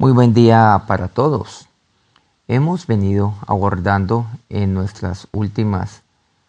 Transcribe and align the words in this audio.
Muy 0.00 0.12
buen 0.12 0.32
día 0.32 0.84
para 0.86 1.08
todos. 1.08 1.66
Hemos 2.46 2.86
venido 2.86 3.34
abordando 3.48 4.28
en 4.48 4.72
nuestras 4.72 5.26
últimas 5.32 6.02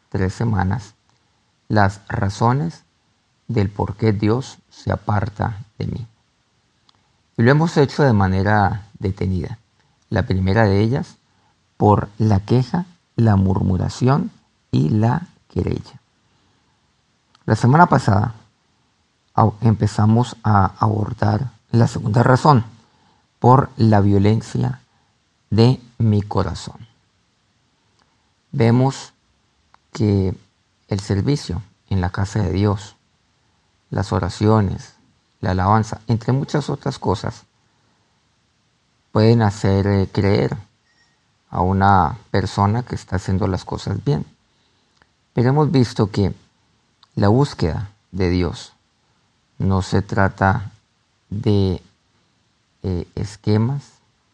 tres 0.10 0.36
semanas 0.36 0.94
las 1.68 2.02
razones 2.08 2.84
del 3.48 3.72
por 3.72 3.96
qué 3.96 4.14
Dios 4.14 4.60
se 4.70 4.92
aparta 4.92 5.66
de 5.80 5.88
mí. 5.88 6.06
Y 7.38 7.42
lo 7.42 7.50
hemos 7.50 7.76
hecho 7.78 8.04
de 8.04 8.14
manera 8.14 8.84
detenida. 9.00 9.58
La 10.12 10.28
primera 10.28 10.66
de 10.66 10.82
ellas, 10.82 11.18
por 11.76 12.10
la 12.20 12.42
queja, 12.42 12.86
la 13.16 13.36
murmuración 13.36 14.30
y 14.72 14.90
la 14.90 15.26
querella. 15.52 16.00
La 17.46 17.56
semana 17.56 17.88
pasada 17.88 18.36
empezamos 19.62 20.36
a 20.44 20.72
abordar 20.78 21.50
la 21.72 21.88
segunda 21.88 22.22
razón, 22.22 22.64
por 23.40 23.70
la 23.78 24.02
violencia 24.02 24.82
de 25.50 25.80
mi 25.98 26.22
corazón. 26.22 26.88
Vemos 28.52 29.14
que 29.92 30.36
el 30.88 31.00
servicio 31.00 31.62
en 31.90 32.02
la 32.02 32.10
casa 32.10 32.42
de 32.42 32.52
Dios, 32.52 32.96
las 33.90 34.12
oraciones, 34.12 34.94
la 35.42 35.52
alabanza, 35.52 36.02
entre 36.08 36.34
muchas 36.34 36.70
otras 36.70 37.00
cosas, 37.00 37.46
pueden 39.12 39.42
hacer 39.42 39.88
eh, 39.88 40.10
creer 40.12 40.56
a 41.50 41.62
una 41.62 42.18
persona 42.32 42.84
que 42.84 42.96
está 42.96 43.16
haciendo 43.16 43.48
las 43.48 43.66
cosas 43.66 44.04
bien. 44.04 44.26
Pero 45.34 45.50
hemos 45.50 45.72
visto 45.72 46.12
que 46.12 46.34
la 47.16 47.30
búsqueda 47.30 47.90
de 48.12 48.30
Dios 48.30 48.74
no 49.58 49.82
se 49.82 50.02
trata 50.02 50.72
de 51.30 51.82
eh, 52.84 53.08
esquemas, 53.16 53.84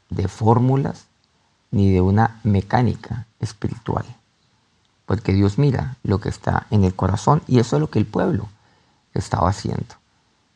de 0.10 0.28
fórmulas, 0.28 1.06
ni 1.72 1.92
de 1.92 2.02
una 2.02 2.40
mecánica 2.44 3.26
espiritual. 3.40 4.06
Porque 5.06 5.34
Dios 5.34 5.58
mira 5.58 5.98
lo 6.04 6.20
que 6.20 6.30
está 6.30 6.68
en 6.72 6.84
el 6.84 6.96
corazón 6.96 7.42
y 7.48 7.60
eso 7.60 7.76
es 7.76 7.80
lo 7.80 7.90
que 7.90 8.00
el 8.00 8.06
pueblo 8.06 8.48
estaba 9.14 9.50
haciendo. 9.50 9.96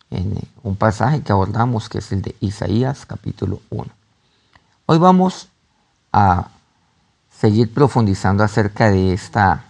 En 0.10 0.38
eh, 0.38 0.44
un 0.64 0.76
pasaje 0.76 1.22
que 1.22 1.32
abordamos 1.32 1.90
que 1.90 2.00
es 2.00 2.12
el 2.12 2.22
de 2.22 2.36
Isaías 2.40 3.06
capítulo 3.06 3.62
1. 3.70 3.86
Hoy 4.86 4.98
vamos 4.98 5.50
a 6.12 6.50
seguir 7.32 7.73
profundizando 7.73 8.44
acerca 8.44 8.90
de 8.90 9.14
esta 9.14 9.66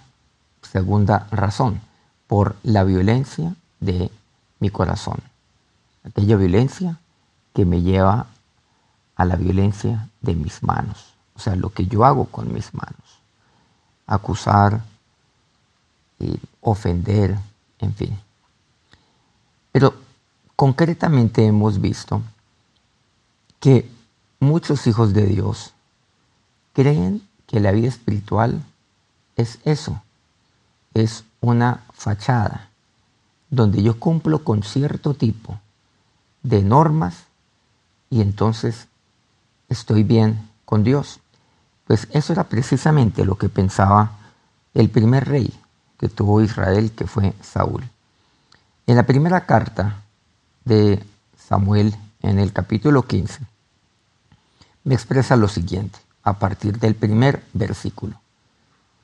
segunda 0.62 1.28
razón, 1.32 1.82
por 2.28 2.56
la 2.62 2.84
violencia 2.84 3.56
de 3.80 4.12
mi 4.60 4.70
corazón. 4.70 5.18
Aquella 6.04 6.36
violencia 6.36 7.00
que 7.54 7.66
me 7.66 7.82
lleva 7.82 8.28
a 9.16 9.26
la 9.26 9.36
violencia 9.36 10.10
de 10.22 10.36
mis 10.36 10.64
manos, 10.64 11.14
o 11.36 11.40
sea, 11.40 11.56
lo 11.56 11.70
que 11.72 11.88
yo 11.88 12.06
hago 12.06 12.26
con 12.26 12.54
mis 12.54 12.74
manos. 12.74 13.20
Acusar, 14.08 14.82
ofender, 16.62 17.38
en 17.80 17.94
fin. 17.94 18.20
Pero 19.72 19.94
concretamente 20.56 21.46
hemos 21.46 21.80
visto 21.80 22.22
que 23.60 23.90
muchos 24.40 24.88
hijos 24.88 25.14
de 25.14 25.26
Dios 25.26 25.74
creen 26.74 27.28
que 27.46 27.60
la 27.60 27.72
vida 27.72 27.88
espiritual 27.88 28.64
es 29.36 29.60
eso, 29.64 30.02
es 30.94 31.24
una 31.42 31.84
fachada 31.94 32.70
donde 33.50 33.82
yo 33.82 34.00
cumplo 34.00 34.44
con 34.44 34.64
cierto 34.64 35.14
tipo 35.14 35.60
de 36.44 36.62
normas 36.62 37.26
y 38.10 38.22
entonces 38.22 38.88
estoy 39.68 40.04
bien 40.04 40.50
con 40.66 40.84
Dios. 40.84 41.20
Pues 41.86 42.08
eso 42.12 42.34
era 42.34 42.44
precisamente 42.46 43.26
lo 43.26 43.36
que 43.36 43.50
pensaba 43.50 44.12
el 44.74 44.90
primer 44.90 45.28
rey 45.28 45.54
que 45.98 46.10
tuvo 46.10 46.42
Israel, 46.42 46.92
que 46.92 47.08
fue 47.08 47.34
Saúl. 47.42 47.84
En 48.88 48.96
la 48.96 49.04
primera 49.04 49.46
carta 49.46 50.02
de 50.66 51.04
Samuel, 51.38 51.96
en 52.22 52.40
el 52.40 52.54
capítulo 52.54 53.04
15, 53.04 53.42
me 54.84 54.96
expresa 54.96 55.36
lo 55.36 55.48
siguiente, 55.48 56.00
a 56.24 56.40
partir 56.40 56.80
del 56.80 56.96
primer 56.96 57.44
versículo. 57.54 58.20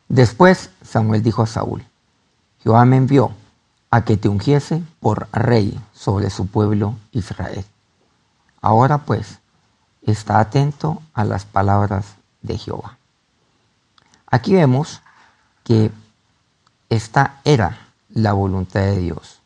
Después 0.07 0.69
Samuel 0.83 1.23
dijo 1.23 1.41
a 1.41 1.47
Saúl, 1.47 1.83
Jehová 2.61 2.85
me 2.85 2.97
envió 2.97 3.31
a 3.89 4.03
que 4.03 4.17
te 4.17 4.29
ungiese 4.29 4.83
por 4.99 5.27
rey 5.31 5.79
sobre 5.93 6.29
su 6.29 6.47
pueblo 6.47 6.95
Israel. 7.11 7.65
Ahora 8.65 8.97
pues, 8.97 9.37
está 10.01 10.39
atento 10.39 10.99
a 11.13 11.23
las 11.23 11.45
palabras 11.45 12.15
de 12.41 12.57
Jehová. 12.57 12.97
Aquí 14.25 14.55
vemos 14.55 15.03
que 15.63 15.91
esta 16.89 17.41
era 17.43 17.77
la 18.09 18.33
voluntad 18.33 18.79
de 18.79 18.97
Dios. 18.97 19.39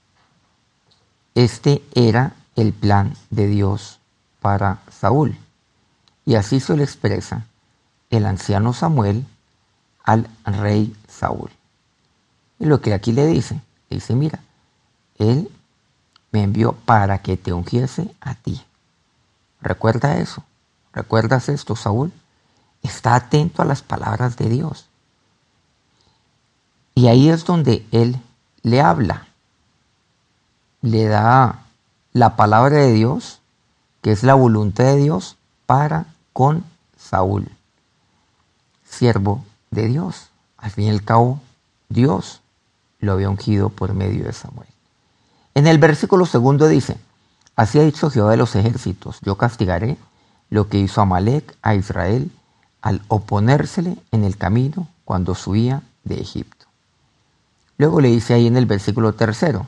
Este 1.35 1.83
era 1.93 2.31
el 2.55 2.71
plan 2.71 3.13
de 3.29 3.47
Dios 3.47 3.99
para 4.39 4.79
Saúl. 4.89 5.37
Y 6.25 6.35
así 6.35 6.61
se 6.61 6.77
lo 6.77 6.83
expresa 6.83 7.45
el 8.09 8.25
anciano 8.25 8.71
Samuel 8.71 9.25
al 10.05 10.29
rey 10.45 10.95
Saúl. 11.09 11.51
Y 12.57 12.67
lo 12.67 12.79
que 12.79 12.93
aquí 12.93 13.11
le 13.11 13.27
dice, 13.27 13.59
dice, 13.89 14.15
mira, 14.15 14.39
él 15.17 15.51
me 16.31 16.41
envió 16.41 16.71
para 16.71 17.17
que 17.21 17.35
te 17.35 17.51
ungiese 17.51 18.15
a 18.21 18.35
ti. 18.35 18.63
Recuerda 19.61 20.17
eso. 20.17 20.43
¿Recuerdas 20.93 21.49
esto, 21.49 21.75
Saúl? 21.75 22.11
Está 22.81 23.15
atento 23.15 23.61
a 23.61 23.65
las 23.65 23.81
palabras 23.81 24.37
de 24.37 24.49
Dios. 24.49 24.87
Y 26.95 27.07
ahí 27.07 27.29
es 27.29 27.45
donde 27.45 27.85
él 27.91 28.19
le 28.61 28.81
habla. 28.81 29.27
Le 30.81 31.05
da 31.05 31.63
la 32.13 32.35
palabra 32.35 32.77
de 32.77 32.93
Dios, 32.93 33.39
que 34.01 34.11
es 34.11 34.23
la 34.23 34.33
voluntad 34.33 34.85
de 34.85 34.97
Dios, 34.97 35.37
para 35.65 36.05
con 36.33 36.63
Saúl, 36.97 37.49
siervo 38.83 39.43
de 39.71 39.87
Dios. 39.87 40.29
Al 40.57 40.71
fin 40.71 40.85
y 40.85 40.89
al 40.89 41.03
cabo, 41.03 41.41
Dios 41.89 42.41
lo 42.99 43.13
había 43.13 43.29
ungido 43.29 43.69
por 43.69 43.93
medio 43.93 44.25
de 44.25 44.33
Samuel. 44.33 44.67
En 45.53 45.67
el 45.67 45.77
versículo 45.77 46.25
segundo 46.25 46.67
dice, 46.67 46.97
Así 47.59 47.77
ha 47.77 47.83
dicho 47.83 48.09
Jehová 48.09 48.31
de 48.31 48.37
los 48.37 48.55
ejércitos, 48.55 49.19
yo 49.19 49.35
castigaré 49.35 49.97
lo 50.49 50.69
que 50.69 50.77
hizo 50.77 51.01
Amalek 51.01 51.57
a 51.61 51.75
Israel 51.75 52.31
al 52.79 53.01
oponérsele 53.09 53.97
en 54.13 54.23
el 54.23 54.37
camino 54.37 54.87
cuando 55.03 55.35
subía 55.35 55.83
de 56.05 56.21
Egipto. 56.21 56.67
Luego 57.77 57.99
le 57.99 58.07
dice 58.07 58.33
ahí 58.33 58.47
en 58.47 58.55
el 58.55 58.65
versículo 58.65 59.11
tercero, 59.11 59.67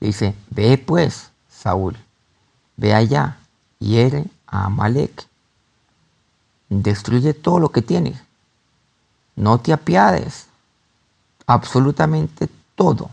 le 0.00 0.08
dice, 0.08 0.34
ve 0.50 0.76
pues, 0.76 1.30
Saúl, 1.48 1.96
ve 2.76 2.94
allá, 2.94 3.36
hiere 3.78 4.24
a 4.48 4.64
Amalek, 4.64 5.24
destruye 6.68 7.32
todo 7.32 7.60
lo 7.60 7.68
que 7.68 7.82
tiene, 7.82 8.20
no 9.36 9.58
te 9.58 9.72
apiades, 9.72 10.46
absolutamente 11.46 12.48
todo. 12.74 13.08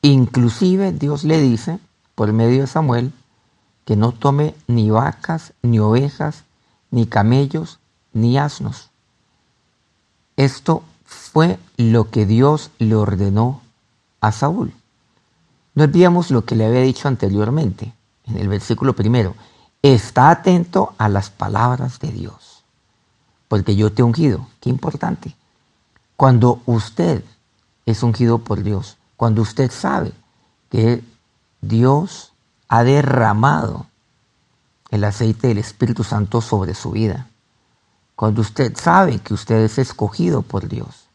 Inclusive 0.00 0.92
Dios 0.92 1.24
le 1.24 1.42
dice, 1.42 1.78
por 2.14 2.32
medio 2.32 2.62
de 2.62 2.66
Samuel 2.66 3.12
que 3.84 3.96
no 3.96 4.12
tome 4.12 4.54
ni 4.66 4.90
vacas, 4.90 5.54
ni 5.62 5.78
ovejas, 5.78 6.44
ni 6.90 7.06
camellos, 7.06 7.80
ni 8.12 8.38
asnos. 8.38 8.90
Esto 10.36 10.82
fue 11.04 11.58
lo 11.76 12.10
que 12.10 12.26
Dios 12.26 12.70
le 12.78 12.94
ordenó 12.94 13.60
a 14.20 14.32
Saúl. 14.32 14.72
No 15.74 15.84
olvidemos 15.84 16.30
lo 16.30 16.44
que 16.44 16.54
le 16.54 16.66
había 16.66 16.82
dicho 16.82 17.08
anteriormente, 17.08 17.92
en 18.24 18.36
el 18.36 18.48
versículo 18.48 18.94
primero. 18.94 19.34
Está 19.82 20.30
atento 20.30 20.94
a 20.98 21.08
las 21.08 21.30
palabras 21.30 21.98
de 21.98 22.12
Dios, 22.12 22.64
porque 23.48 23.74
yo 23.74 23.92
te 23.92 24.02
he 24.02 24.04
ungido. 24.04 24.46
Qué 24.60 24.70
importante. 24.70 25.34
Cuando 26.16 26.60
usted 26.66 27.24
es 27.84 28.02
ungido 28.02 28.38
por 28.38 28.62
Dios, 28.62 28.96
cuando 29.16 29.42
usted 29.42 29.70
sabe 29.70 30.12
que 30.70 31.02
Dios 31.62 32.32
ha 32.68 32.84
derramado 32.84 33.86
el 34.90 35.04
aceite 35.04 35.48
del 35.48 35.58
Espíritu 35.58 36.04
Santo 36.04 36.40
sobre 36.42 36.74
su 36.74 36.90
vida. 36.90 37.28
Cuando 38.14 38.42
usted 38.42 38.76
sabe 38.76 39.20
que 39.20 39.32
usted 39.32 39.60
es 39.60 39.78
escogido 39.78 40.42
por 40.42 40.68
Dios, 40.68 41.06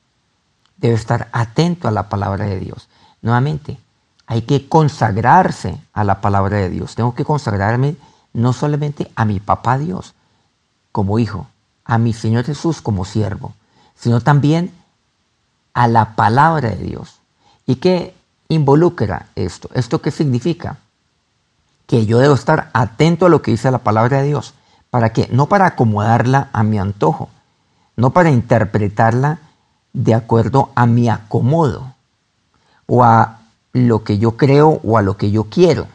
debe 0.78 0.96
estar 0.96 1.30
atento 1.32 1.88
a 1.88 1.92
la 1.92 2.10
palabra 2.10 2.46
de 2.46 2.60
Dios. 2.60 2.88
Nuevamente, 3.22 3.80
hay 4.26 4.42
que 4.42 4.68
consagrarse 4.68 5.80
a 5.94 6.04
la 6.04 6.22
palabra 6.22 6.58
de 6.58 6.70
Dios. 6.70 6.96
Tengo 6.96 7.14
que 7.14 7.26
consagrarme 7.26 7.96
no 8.34 8.52
solamente 8.54 9.12
a 9.16 9.26
mi 9.26 9.40
papá 9.40 9.78
Dios 9.78 10.16
como 10.92 11.20
hijo, 11.20 11.48
a 11.86 11.98
mi 11.98 12.14
Señor 12.14 12.46
Jesús 12.46 12.82
como 12.82 13.06
siervo, 13.06 13.54
sino 13.96 14.22
también 14.22 14.74
a 15.74 15.88
la 15.88 16.16
palabra 16.16 16.70
de 16.70 16.84
Dios. 16.84 17.20
¿Y 17.66 17.76
qué 17.76 18.17
involucra 18.50 19.28
esto? 19.36 19.70
¿Esto 19.74 20.02
qué 20.02 20.12
significa? 20.12 20.78
Que 21.86 22.06
yo 22.06 22.20
debo 22.20 22.36
estar 22.36 22.70
atento 22.74 23.26
a 23.26 23.30
lo 23.30 23.42
que 23.42 23.52
dice 23.52 23.72
la 23.72 23.80
palabra 23.80 24.22
de 24.22 24.28
Dios. 24.28 24.54
¿Para 24.90 25.14
qué? 25.14 25.28
No 25.32 25.48
para 25.48 25.66
acomodarla 25.66 26.50
a 26.54 26.64
mi 26.64 26.80
antojo, 26.80 27.30
no 27.96 28.12
para 28.12 28.32
interpretarla 28.32 29.40
de 29.94 30.14
acuerdo 30.14 30.70
a 30.76 30.86
mi 30.86 31.10
acomodo 31.10 31.94
o 32.86 33.04
a 33.04 33.40
lo 33.74 34.04
que 34.04 34.18
yo 34.18 34.38
creo 34.38 34.80
o 34.84 34.98
a 34.98 35.02
lo 35.02 35.18
que 35.18 35.32
yo 35.32 35.46
quiero. 35.46 35.88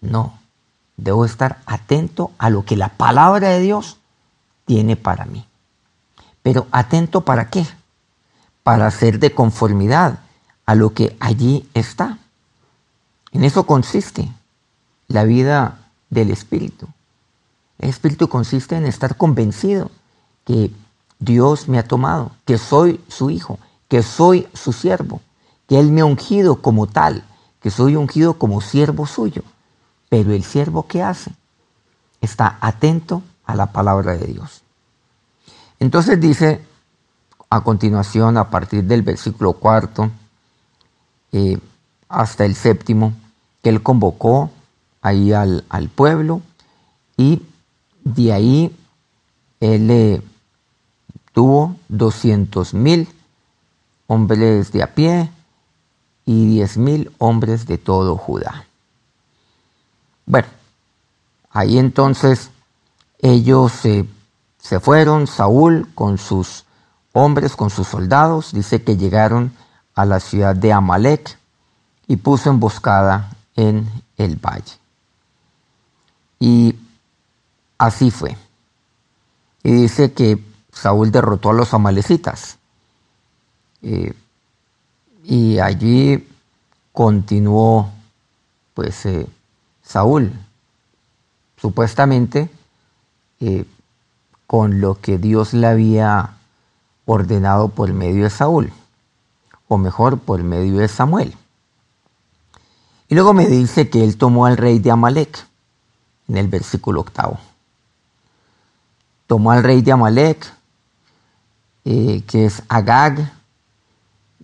No, 0.00 0.38
debo 0.96 1.24
estar 1.24 1.58
atento 1.66 2.30
a 2.38 2.50
lo 2.50 2.64
que 2.64 2.76
la 2.76 2.88
palabra 2.88 3.50
de 3.50 3.60
Dios 3.60 3.98
tiene 4.64 4.96
para 4.96 5.24
mí. 5.26 5.46
Pero 6.42 6.66
atento 6.72 7.22
para 7.22 7.48
qué? 7.48 7.66
Para 8.62 8.90
ser 8.90 9.18
de 9.18 9.34
conformidad 9.34 10.18
a 10.72 10.74
lo 10.74 10.94
que 10.94 11.14
allí 11.20 11.68
está. 11.74 12.16
En 13.32 13.44
eso 13.44 13.66
consiste 13.66 14.32
la 15.06 15.24
vida 15.24 15.90
del 16.08 16.30
Espíritu. 16.30 16.88
El 17.78 17.90
Espíritu 17.90 18.26
consiste 18.26 18.76
en 18.76 18.86
estar 18.86 19.18
convencido 19.18 19.90
que 20.46 20.70
Dios 21.18 21.68
me 21.68 21.78
ha 21.78 21.86
tomado, 21.86 22.32
que 22.46 22.56
soy 22.56 23.04
su 23.08 23.28
hijo, 23.28 23.58
que 23.86 24.02
soy 24.02 24.48
su 24.54 24.72
siervo, 24.72 25.20
que 25.68 25.78
Él 25.78 25.92
me 25.92 26.00
ha 26.00 26.06
ungido 26.06 26.62
como 26.62 26.86
tal, 26.86 27.22
que 27.60 27.70
soy 27.70 27.94
ungido 27.94 28.38
como 28.38 28.62
siervo 28.62 29.06
suyo. 29.06 29.42
Pero 30.08 30.32
el 30.32 30.42
siervo 30.42 30.86
que 30.86 31.02
hace 31.02 31.32
está 32.22 32.56
atento 32.62 33.22
a 33.44 33.54
la 33.56 33.72
palabra 33.72 34.16
de 34.16 34.26
Dios. 34.26 34.62
Entonces 35.80 36.18
dice 36.18 36.64
a 37.50 37.60
continuación, 37.62 38.38
a 38.38 38.48
partir 38.48 38.84
del 38.84 39.02
versículo 39.02 39.52
cuarto 39.52 40.10
eh, 41.32 41.58
hasta 42.08 42.44
el 42.44 42.54
séptimo, 42.54 43.14
que 43.62 43.70
él 43.70 43.82
convocó 43.82 44.50
ahí 45.00 45.32
al, 45.32 45.64
al 45.68 45.88
pueblo 45.88 46.42
y 47.16 47.42
de 48.04 48.32
ahí 48.32 48.76
él 49.60 49.90
eh, 49.90 50.22
tuvo 51.32 51.76
200 51.88 52.74
mil 52.74 53.08
hombres 54.06 54.72
de 54.72 54.82
a 54.82 54.94
pie 54.94 55.30
y 56.26 56.46
10 56.46 56.76
mil 56.78 57.12
hombres 57.18 57.66
de 57.66 57.78
todo 57.78 58.16
Judá. 58.16 58.66
Bueno, 60.26 60.48
ahí 61.50 61.78
entonces 61.78 62.50
ellos 63.20 63.72
se 63.72 64.80
fueron, 64.80 65.26
Saúl 65.26 65.88
con 65.94 66.18
sus 66.18 66.64
hombres, 67.12 67.56
con 67.56 67.70
sus 67.70 67.88
soldados, 67.88 68.52
dice 68.52 68.82
que 68.82 68.96
llegaron 68.96 69.52
a 69.94 70.04
la 70.04 70.20
ciudad 70.20 70.56
de 70.56 70.72
Amalek 70.72 71.38
y 72.06 72.16
puso 72.16 72.50
emboscada 72.50 73.30
en 73.56 73.88
el 74.16 74.36
valle. 74.36 74.78
Y 76.38 76.76
así 77.78 78.10
fue. 78.10 78.36
Y 79.62 79.72
dice 79.72 80.12
que 80.12 80.42
Saúl 80.72 81.12
derrotó 81.12 81.50
a 81.50 81.54
los 81.54 81.72
amalecitas. 81.74 82.58
Eh, 83.82 84.14
y 85.24 85.58
allí 85.58 86.28
continuó, 86.92 87.90
pues, 88.74 89.06
eh, 89.06 89.26
Saúl, 89.82 90.32
supuestamente, 91.56 92.50
eh, 93.40 93.64
con 94.46 94.80
lo 94.80 95.00
que 95.00 95.18
Dios 95.18 95.54
le 95.54 95.66
había 95.66 96.34
ordenado 97.04 97.68
por 97.68 97.92
medio 97.92 98.24
de 98.24 98.30
Saúl, 98.30 98.72
o 99.68 99.78
mejor, 99.78 100.18
por 100.18 100.42
medio 100.42 100.78
de 100.78 100.88
Samuel. 100.88 101.34
Y 103.08 103.14
luego 103.14 103.34
me 103.34 103.46
dice 103.46 103.90
que 103.90 104.02
él 104.02 104.16
tomó 104.16 104.46
al 104.46 104.56
rey 104.56 104.78
de 104.78 104.90
Amalek, 104.90 105.46
en 106.28 106.36
el 106.36 106.48
versículo 106.48 107.00
octavo. 107.00 107.38
Tomó 109.26 109.52
al 109.52 109.62
rey 109.62 109.82
de 109.82 109.92
Amalek, 109.92 110.50
eh, 111.84 112.22
que 112.26 112.46
es 112.46 112.62
Agag. 112.68 113.32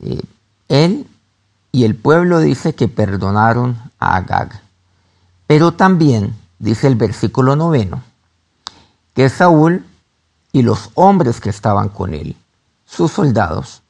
Eh, 0.03 0.21
él 0.69 1.07
y 1.73 1.85
el 1.85 1.95
pueblo 1.95 2.41
dice 2.41 2.75
que 2.75 2.89
perdonaron 2.89 3.79
a 3.99 4.17
Agag. 4.17 4.61
Pero 5.47 5.73
también, 5.73 6.37
dice 6.59 6.89
el 6.89 6.95
versículo 6.95 7.57
noveno, 7.57 8.03
que 9.15 9.29
Saúl 9.29 9.85
y 10.53 10.63
los 10.63 10.91
hombres 10.95 11.41
que 11.41 11.51
estaban 11.51 11.89
con 11.89 12.15
él, 12.15 12.37
sus 12.85 13.13
soldados, 13.13 13.83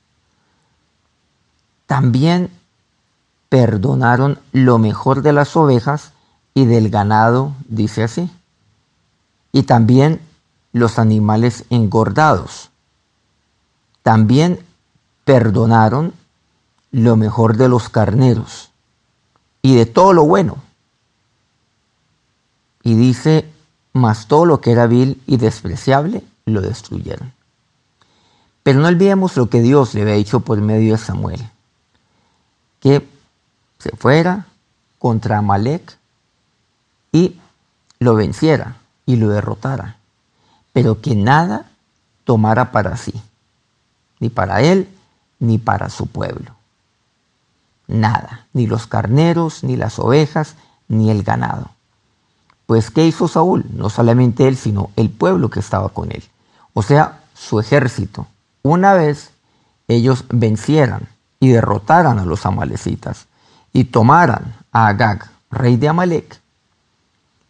también 1.89 2.51
perdonaron 3.49 4.39
lo 4.53 4.77
mejor 4.77 5.23
de 5.23 5.33
las 5.33 5.57
ovejas 5.57 6.13
y 6.53 6.67
del 6.67 6.91
ganado, 6.91 7.55
dice 7.67 8.05
así, 8.05 8.31
y 9.53 9.63
también 9.63 10.21
los 10.75 10.99
animales 10.99 11.65
engordados. 11.71 12.69
También 14.03 14.61
perdonaron 15.25 16.13
lo 16.91 17.17
mejor 17.17 17.57
de 17.57 17.71
los 17.71 17.89
carneros 17.89 18.71
y 19.63 19.75
de 19.75 19.87
todo 19.87 20.13
lo 20.13 20.27
bueno. 20.27 20.59
Y 22.83 22.97
dice, 22.97 23.51
más 23.95 24.29
todo 24.29 24.45
lo 24.45 24.61
que 24.61 24.73
era 24.73 24.87
vil 24.87 25.23
y 25.27 25.39
despreciable, 25.39 26.23
lo 26.45 26.61
destruyeron. 26.61 27.33
Pero 28.63 28.81
no 28.81 28.89
olvidemos 28.89 29.39
lo 29.39 29.49
que 29.49 29.63
Dios 29.63 29.95
le 29.95 30.03
había 30.03 30.15
dicho 30.15 30.41
por 30.41 30.61
medio 30.61 30.93
de 30.93 30.99
Samuel, 30.99 31.51
que 32.81 33.07
se 33.79 33.91
fuera 33.97 34.47
contra 34.99 35.39
Amalek 35.39 35.99
y 37.13 37.39
lo 37.99 38.15
venciera 38.15 38.77
y 39.07 39.17
lo 39.17 39.29
derrotara, 39.29 39.97
pero 40.73 41.01
que 41.01 41.15
nada 41.15 41.71
tomara 42.25 42.73
para 42.73 42.97
sí, 42.97 43.15
ni 44.21 44.29
para 44.29 44.61
él, 44.61 44.89
ni 45.39 45.59
para 45.59 45.89
su 45.89 46.07
pueblo. 46.07 46.55
Nada, 47.87 48.47
ni 48.53 48.67
los 48.67 48.87
carneros, 48.87 49.65
ni 49.65 49.77
las 49.77 49.99
ovejas, 49.99 50.57
ni 50.89 51.11
el 51.11 51.23
ganado. 51.23 51.71
Pues, 52.67 52.91
¿qué 52.91 53.07
hizo 53.07 53.29
Saúl? 53.29 53.65
No 53.71 53.89
solamente 53.89 54.47
él, 54.47 54.57
sino 54.57 54.91
el 54.97 55.09
pueblo 55.09 55.49
que 55.49 55.61
estaba 55.61 55.89
con 55.89 56.13
él 56.13 56.23
o 56.79 56.83
sea, 56.83 57.25
su 57.35 57.59
ejército, 57.59 58.29
una 58.63 58.95
vez 58.95 59.31
ellos 59.89 60.25
vencieran 60.29 61.09
y 61.41 61.49
derrotaran 61.49 62.19
a 62.19 62.25
los 62.25 62.47
amalecitas 62.47 63.27
y 63.73 63.85
tomaran 63.85 64.57
a 64.73 64.89
Agag, 64.89 65.31
rey 65.51 65.77
de 65.77 65.89
Amalek, 65.89 66.41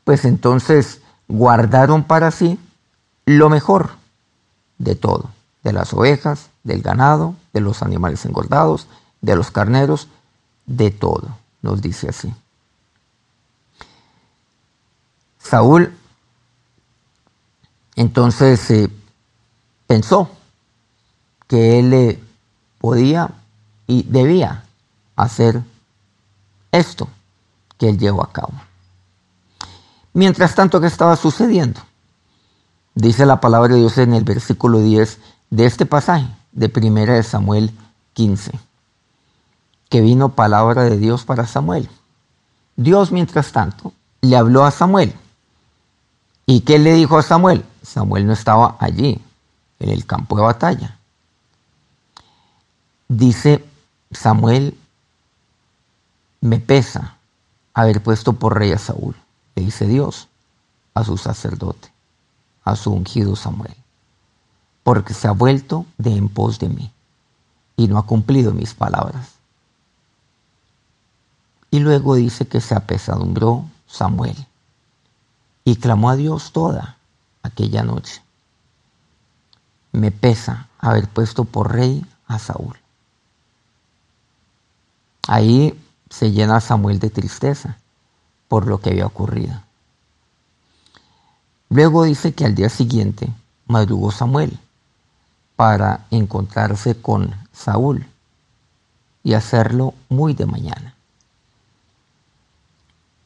pues 0.05 0.25
entonces 0.25 1.01
guardaron 1.27 2.05
para 2.05 2.31
sí 2.31 2.59
lo 3.27 3.51
mejor 3.51 3.91
de 4.79 4.95
todo, 4.95 5.31
de 5.63 5.73
las 5.73 5.93
ovejas, 5.93 6.51
del 6.65 6.83
ganado, 6.83 7.35
de 7.53 7.61
los 7.61 7.83
animales 7.83 8.25
engordados, 8.25 8.87
de 9.21 9.37
los 9.37 9.51
carneros, 9.51 10.09
de 10.67 10.91
todo, 10.91 11.37
nos 11.63 11.83
dice 11.83 12.09
así. 12.09 12.33
Saúl 15.39 15.93
entonces 17.99 18.71
eh, 18.71 18.89
pensó 19.89 20.31
que 21.49 21.81
él 21.81 21.93
eh, 21.93 22.23
podía 22.79 23.33
y 23.89 24.05
debía 24.05 24.63
hacer 25.17 25.65
esto 26.71 27.09
que 27.77 27.89
él 27.89 27.99
llevó 27.99 28.23
a 28.23 28.31
cabo. 28.31 28.53
Mientras 30.13 30.55
tanto, 30.55 30.81
¿qué 30.81 30.87
estaba 30.87 31.17
sucediendo? 31.17 31.81
Dice 32.95 33.27
la 33.27 33.41
palabra 33.41 33.75
de 33.75 33.81
Dios 33.81 33.99
en 33.99 34.15
el 34.15 34.25
versículo 34.25 34.81
10 34.81 35.19
de 35.51 35.67
este 35.67 35.87
pasaje 35.87 36.29
de 36.53 36.71
1 36.75 37.23
Samuel 37.23 37.73
15, 38.13 38.53
que 39.89 40.01
vino 40.01 40.31
palabra 40.31 40.83
de 40.83 40.99
Dios 40.99 41.25
para 41.25 41.47
Samuel. 41.47 41.89
Dios, 42.77 43.11
mientras 43.11 43.53
tanto, 43.53 43.93
le 44.21 44.37
habló 44.37 44.65
a 44.65 44.71
Samuel. 44.71 45.15
¿Y 46.47 46.61
qué 46.61 46.79
le 46.79 46.95
dijo 46.95 47.17
a 47.17 47.23
Samuel? 47.23 47.65
Samuel 47.83 48.27
no 48.27 48.33
estaba 48.33 48.77
allí, 48.81 49.21
en 49.79 49.89
el 49.89 50.05
campo 50.05 50.37
de 50.37 50.43
batalla. 50.43 50.99
Dice 53.07 53.65
Samuel, 54.11 54.79
me 56.41 56.61
pesa 56.61 57.17
haber 57.75 58.03
puesto 58.03 58.35
por 58.35 58.59
rey 58.59 58.73
a 58.73 58.79
Saúl, 58.79 59.17
le 59.55 59.65
dice 59.65 59.87
Dios 59.87 60.29
a 60.95 61.05
su 61.05 61.17
sacerdote, 61.17 61.93
a 62.65 62.77
su 62.77 62.93
ungido 62.93 63.37
Samuel, 63.37 63.75
porque 64.83 65.15
se 65.15 65.29
ha 65.29 65.33
vuelto 65.33 65.87
de 65.99 66.15
en 66.17 66.29
pos 66.29 66.59
de 66.59 66.69
mí 66.69 66.93
y 67.77 67.89
no 67.89 67.99
ha 67.99 68.07
cumplido 68.07 68.53
mis 68.53 68.75
palabras. 68.75 69.35
Y 71.71 71.81
luego 71.81 72.15
dice 72.15 72.49
que 72.49 72.61
se 72.61 72.75
apesadumbró 72.75 73.65
Samuel 73.87 74.47
y 75.65 75.77
clamó 75.77 76.11
a 76.11 76.17
Dios 76.17 76.53
toda 76.53 76.97
aquella 77.43 77.83
noche 77.83 78.23
me 79.93 80.11
pesa 80.11 80.69
haber 80.79 81.09
puesto 81.09 81.45
por 81.45 81.73
rey 81.73 82.05
a 82.27 82.39
Saúl. 82.39 82.79
Ahí 85.29 85.79
se 86.09 86.33
llena 86.33 86.59
Samuel 86.59 86.99
de 86.99 87.11
tristeza 87.11 87.77
por 88.49 88.67
lo 88.67 88.81
que 88.81 88.89
había 88.89 89.05
ocurrido. 89.05 89.63
Luego 91.69 92.05
dice 92.05 92.33
que 92.33 92.47
al 92.47 92.55
día 92.55 92.71
siguiente 92.71 93.31
madrugó 93.67 94.11
Samuel 94.11 94.59
para 95.55 96.07
encontrarse 96.11 96.99
con 97.01 97.35
Saúl 97.53 98.07
y 99.23 99.35
hacerlo 99.35 99.93
muy 100.09 100.33
de 100.33 100.47
mañana. 100.47 100.95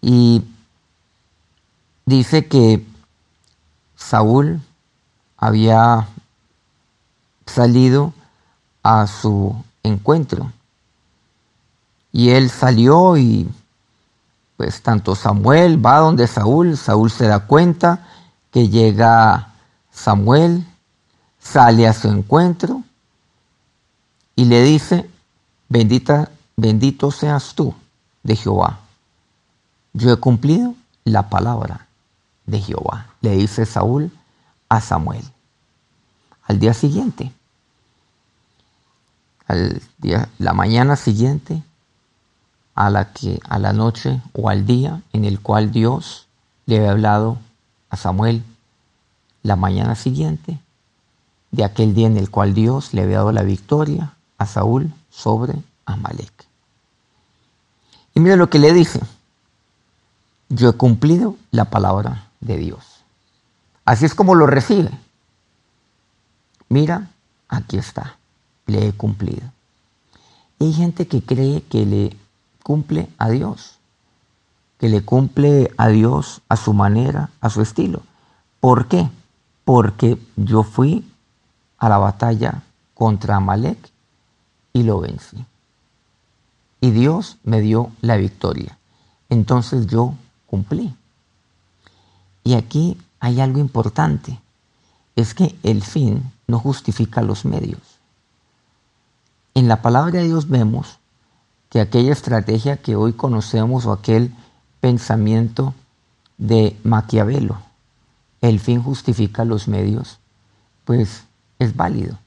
Y 0.00 0.42
dice 2.04 2.48
que 2.48 2.84
Saúl 3.94 4.60
había 5.36 6.08
salido 7.46 8.12
a 8.82 9.06
su 9.06 9.54
encuentro. 9.84 10.50
Y 12.12 12.30
él 12.30 12.50
salió 12.50 13.16
y 13.16 13.48
pues 14.56 14.82
tanto 14.82 15.16
Samuel 15.16 15.84
va 15.84 15.98
donde 15.98 16.26
Saúl, 16.26 16.76
Saúl 16.76 17.10
se 17.10 17.26
da 17.26 17.40
cuenta 17.46 18.06
que 18.50 18.68
llega 18.68 19.54
Samuel, 19.90 20.66
sale 21.40 21.88
a 21.88 21.92
su 21.92 22.08
encuentro 22.08 22.82
y 24.36 24.44
le 24.44 24.62
dice, 24.62 25.10
bendita, 25.68 26.30
bendito 26.56 27.10
seas 27.10 27.54
tú 27.54 27.74
de 28.22 28.36
Jehová. 28.36 28.78
Yo 29.94 30.12
he 30.12 30.16
cumplido 30.16 30.74
la 31.04 31.28
palabra 31.28 31.86
de 32.46 32.60
Jehová, 32.60 33.08
le 33.20 33.32
dice 33.32 33.66
Saúl 33.66 34.12
a 34.68 34.80
Samuel. 34.80 35.24
Al 36.44 36.58
día 36.58 36.74
siguiente, 36.74 37.32
al 39.46 39.82
día, 39.98 40.28
la 40.38 40.52
mañana 40.52 40.96
siguiente, 40.96 41.62
a 42.74 42.90
la 42.90 43.12
que 43.12 43.40
a 43.48 43.58
la 43.58 43.72
noche 43.72 44.20
o 44.32 44.48
al 44.48 44.66
día 44.66 45.02
en 45.12 45.24
el 45.24 45.40
cual 45.40 45.72
Dios 45.72 46.26
le 46.66 46.78
había 46.78 46.92
hablado 46.92 47.38
a 47.90 47.96
Samuel, 47.96 48.42
la 49.42 49.56
mañana 49.56 49.94
siguiente, 49.94 50.58
de 51.50 51.64
aquel 51.64 51.94
día 51.94 52.06
en 52.06 52.16
el 52.16 52.30
cual 52.30 52.54
Dios 52.54 52.94
le 52.94 53.02
había 53.02 53.18
dado 53.18 53.32
la 53.32 53.42
victoria 53.42 54.14
a 54.38 54.46
Saúl 54.46 54.92
sobre 55.10 55.54
Amalek. 55.84 56.46
Y 58.14 58.20
mira 58.20 58.36
lo 58.36 58.48
que 58.50 58.58
le 58.58 58.72
dice. 58.72 59.00
Yo 60.48 60.70
he 60.70 60.72
cumplido 60.72 61.36
la 61.50 61.66
palabra 61.66 62.28
de 62.40 62.56
Dios. 62.56 62.84
Así 63.84 64.04
es 64.04 64.14
como 64.14 64.34
lo 64.34 64.46
recibe. 64.46 64.90
Mira, 66.68 67.10
aquí 67.48 67.78
está. 67.78 68.16
Le 68.66 68.88
he 68.88 68.92
cumplido. 68.92 69.42
hay 70.60 70.72
gente 70.72 71.06
que 71.08 71.22
cree 71.22 71.62
que 71.62 71.84
le 71.84 72.16
cumple 72.62 73.08
a 73.18 73.28
Dios, 73.28 73.78
que 74.78 74.88
le 74.88 75.02
cumple 75.04 75.72
a 75.76 75.88
Dios 75.88 76.42
a 76.48 76.56
su 76.56 76.72
manera, 76.72 77.30
a 77.40 77.50
su 77.50 77.62
estilo. 77.62 78.02
¿Por 78.60 78.86
qué? 78.86 79.08
Porque 79.64 80.18
yo 80.36 80.62
fui 80.62 81.08
a 81.78 81.88
la 81.88 81.98
batalla 81.98 82.62
contra 82.94 83.36
Amalek 83.36 83.90
y 84.72 84.82
lo 84.84 85.00
vencí. 85.00 85.44
Y 86.80 86.90
Dios 86.90 87.38
me 87.44 87.60
dio 87.60 87.90
la 88.00 88.16
victoria. 88.16 88.78
Entonces 89.28 89.86
yo 89.86 90.14
cumplí. 90.46 90.94
Y 92.44 92.54
aquí 92.54 92.98
hay 93.20 93.40
algo 93.40 93.60
importante. 93.60 94.40
Es 95.14 95.34
que 95.34 95.56
el 95.62 95.82
fin 95.82 96.32
no 96.46 96.58
justifica 96.58 97.22
los 97.22 97.44
medios. 97.44 97.80
En 99.54 99.68
la 99.68 99.82
palabra 99.82 100.20
de 100.20 100.24
Dios 100.24 100.48
vemos 100.48 100.98
que 101.72 101.80
aquella 101.80 102.12
estrategia 102.12 102.76
que 102.76 102.96
hoy 102.96 103.14
conocemos 103.14 103.86
o 103.86 103.92
aquel 103.92 104.30
pensamiento 104.82 105.72
de 106.36 106.78
Maquiavelo, 106.84 107.56
el 108.42 108.60
fin 108.60 108.82
justifica 108.82 109.46
los 109.46 109.68
medios, 109.68 110.18
pues 110.84 111.24
es 111.58 111.74
válido. 111.74 112.18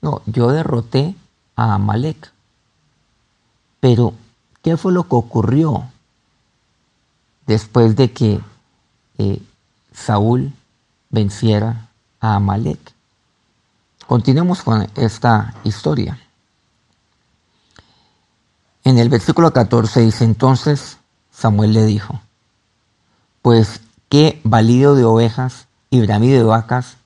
No, 0.00 0.22
yo 0.26 0.52
derroté 0.52 1.16
a 1.56 1.74
Amalek, 1.74 2.30
pero 3.80 4.14
¿qué 4.62 4.76
fue 4.76 4.92
lo 4.92 5.08
que 5.08 5.16
ocurrió 5.16 5.90
después 7.48 7.96
de 7.96 8.12
que 8.12 8.40
eh, 9.18 9.42
Saúl 9.92 10.52
venciera 11.10 11.88
a 12.20 12.36
Amalek? 12.36 12.92
Continuemos 14.06 14.62
con 14.62 14.86
esta 14.94 15.52
historia. 15.64 16.21
En 18.84 18.98
el 18.98 19.08
versículo 19.08 19.52
14 19.52 20.00
dice, 20.00 20.24
entonces 20.24 20.98
Samuel 21.30 21.72
le 21.72 21.84
dijo, 21.84 22.20
pues 23.40 23.80
qué 24.08 24.40
balido 24.42 24.94
de 24.96 25.04
ovejas 25.04 25.66
y 25.90 26.00
bramido 26.00 26.38
de 26.38 26.44
vacas 26.44 26.96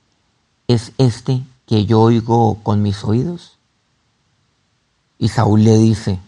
es 0.68 0.92
este 0.96 1.42
que 1.66 1.84
yo 1.84 2.00
oigo 2.00 2.58
con 2.62 2.82
mis 2.82 3.04
oídos. 3.04 3.58
Y 5.18 5.28
Saúl 5.28 5.64
le 5.64 5.76
dice, 5.76 6.18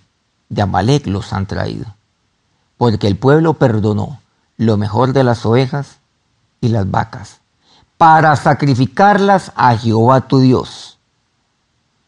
de 0.48 0.62
Amalek 0.62 1.06
los 1.06 1.32
han 1.32 1.46
traído, 1.46 1.94
porque 2.76 3.06
el 3.06 3.16
pueblo 3.16 3.54
perdonó 3.54 4.20
lo 4.56 4.76
mejor 4.76 5.12
de 5.12 5.24
las 5.24 5.46
ovejas 5.46 5.98
y 6.60 6.68
las 6.68 6.90
vacas, 6.90 7.40
para 7.96 8.34
sacrificarlas 8.36 9.52
a 9.56 9.76
Jehová 9.76 10.22
tu 10.22 10.40
Dios. 10.40 10.98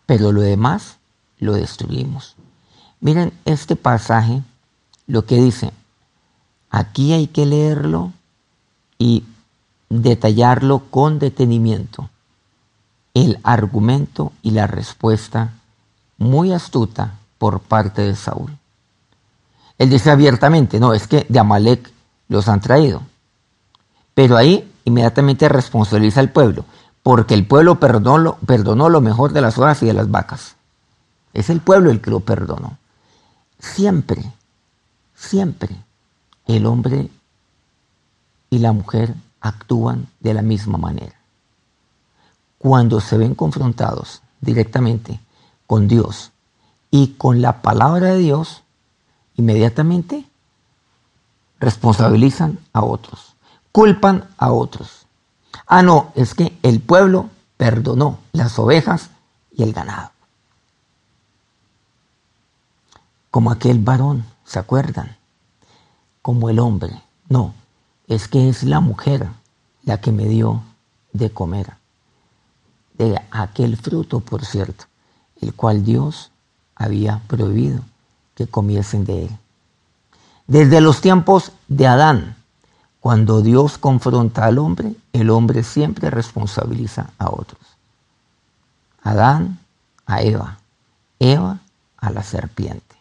Pero 0.06 0.32
lo 0.32 0.40
demás 0.40 0.96
lo 1.38 1.52
destruimos. 1.52 2.36
Miren 3.00 3.32
este 3.46 3.76
pasaje, 3.76 4.42
lo 5.06 5.24
que 5.24 5.36
dice. 5.36 5.72
Aquí 6.70 7.12
hay 7.14 7.28
que 7.28 7.46
leerlo 7.46 8.12
y 8.98 9.24
detallarlo 9.88 10.80
con 10.90 11.18
detenimiento. 11.18 12.10
El 13.14 13.38
argumento 13.42 14.32
y 14.42 14.50
la 14.50 14.66
respuesta 14.66 15.54
muy 16.18 16.52
astuta 16.52 17.14
por 17.38 17.60
parte 17.60 18.02
de 18.02 18.14
Saúl. 18.14 18.56
Él 19.78 19.88
dice 19.88 20.10
abiertamente, 20.10 20.78
no, 20.78 20.92
es 20.92 21.08
que 21.08 21.24
de 21.28 21.38
Amalek 21.38 21.90
los 22.28 22.48
han 22.48 22.60
traído. 22.60 23.00
Pero 24.12 24.36
ahí 24.36 24.70
inmediatamente 24.84 25.48
responsabiliza 25.48 26.20
al 26.20 26.30
pueblo, 26.30 26.66
porque 27.02 27.32
el 27.32 27.46
pueblo 27.46 27.80
perdonó, 27.80 28.88
lo 28.90 29.00
mejor 29.00 29.32
de 29.32 29.40
las 29.40 29.56
ovejas 29.56 29.82
y 29.82 29.86
de 29.86 29.94
las 29.94 30.10
vacas. 30.10 30.56
Es 31.32 31.48
el 31.48 31.60
pueblo 31.60 31.90
el 31.90 32.02
que 32.02 32.10
lo 32.10 32.20
perdonó 32.20 32.76
siempre, 33.60 34.32
siempre 35.14 35.76
el 36.46 36.66
hombre 36.66 37.08
y 38.48 38.58
la 38.58 38.72
mujer 38.72 39.14
actúan 39.40 40.08
de 40.18 40.34
la 40.34 40.42
misma 40.42 40.78
manera. 40.78 41.14
Cuando 42.58 43.00
se 43.00 43.16
ven 43.16 43.34
confrontados 43.34 44.22
directamente 44.40 45.20
con 45.66 45.86
Dios 45.88 46.32
y 46.90 47.14
con 47.14 47.40
la 47.40 47.62
palabra 47.62 48.08
de 48.08 48.18
Dios, 48.18 48.62
inmediatamente 49.36 50.26
responsabilizan 51.60 52.58
a 52.72 52.82
otros, 52.82 53.34
culpan 53.70 54.28
a 54.36 54.52
otros. 54.52 55.06
Ah, 55.66 55.82
no, 55.82 56.12
es 56.16 56.34
que 56.34 56.58
el 56.62 56.80
pueblo 56.80 57.30
perdonó 57.56 58.18
las 58.32 58.58
ovejas 58.58 59.10
y 59.52 59.62
el 59.62 59.72
ganado 59.72 60.10
como 63.30 63.50
aquel 63.50 63.78
varón, 63.78 64.24
¿se 64.44 64.58
acuerdan? 64.58 65.16
Como 66.22 66.50
el 66.50 66.58
hombre. 66.58 67.02
No, 67.28 67.54
es 68.06 68.28
que 68.28 68.48
es 68.48 68.64
la 68.64 68.80
mujer 68.80 69.28
la 69.84 70.00
que 70.00 70.12
me 70.12 70.26
dio 70.26 70.62
de 71.12 71.30
comer. 71.30 71.74
De 72.94 73.20
aquel 73.30 73.76
fruto, 73.76 74.20
por 74.20 74.44
cierto, 74.44 74.84
el 75.40 75.54
cual 75.54 75.84
Dios 75.84 76.30
había 76.74 77.22
prohibido 77.26 77.82
que 78.34 78.46
comiesen 78.46 79.04
de 79.04 79.26
él. 79.26 79.38
Desde 80.46 80.80
los 80.80 81.00
tiempos 81.00 81.52
de 81.68 81.86
Adán, 81.86 82.36
cuando 82.98 83.40
Dios 83.40 83.78
confronta 83.78 84.44
al 84.44 84.58
hombre, 84.58 84.94
el 85.12 85.30
hombre 85.30 85.62
siempre 85.62 86.10
responsabiliza 86.10 87.10
a 87.18 87.30
otros. 87.30 87.60
Adán 89.02 89.60
a 90.04 90.22
Eva, 90.22 90.58
Eva 91.18 91.60
a 91.96 92.10
la 92.10 92.22
serpiente. 92.22 92.99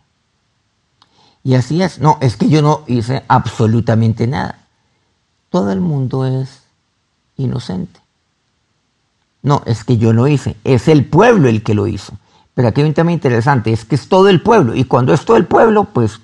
Y 1.44 1.56
así 1.56 1.82
es. 1.82 2.00
No, 2.00 2.18
es 2.22 2.36
que 2.36 2.50
yo 2.50 2.62
no 2.62 2.82
hice 2.88 3.24
absolutamente 3.28 4.28
nada. 4.28 4.60
Todo 5.50 5.72
el 5.72 5.82
mundo 5.82 6.26
es 6.26 6.64
inocente. 7.38 8.00
No, 9.42 9.64
es 9.66 9.84
que 9.84 9.98
yo 9.98 10.14
no 10.14 10.28
hice. 10.28 10.58
Es 10.64 10.88
el 10.88 11.06
pueblo 11.06 11.48
el 11.48 11.64
que 11.64 11.74
lo 11.74 11.88
hizo. 11.88 12.14
Pero 12.54 12.68
aquí 12.68 12.82
hay 12.82 12.88
un 12.88 12.94
tema 12.94 13.12
interesante. 13.12 13.72
Es 13.72 13.86
que 13.86 13.96
es 13.96 14.10
todo 14.10 14.28
el 14.30 14.42
pueblo. 14.42 14.76
Y 14.76 14.84
cuando 14.84 15.14
es 15.14 15.24
todo 15.24 15.38
el 15.38 15.46
pueblo, 15.46 15.86
pues 15.86 16.20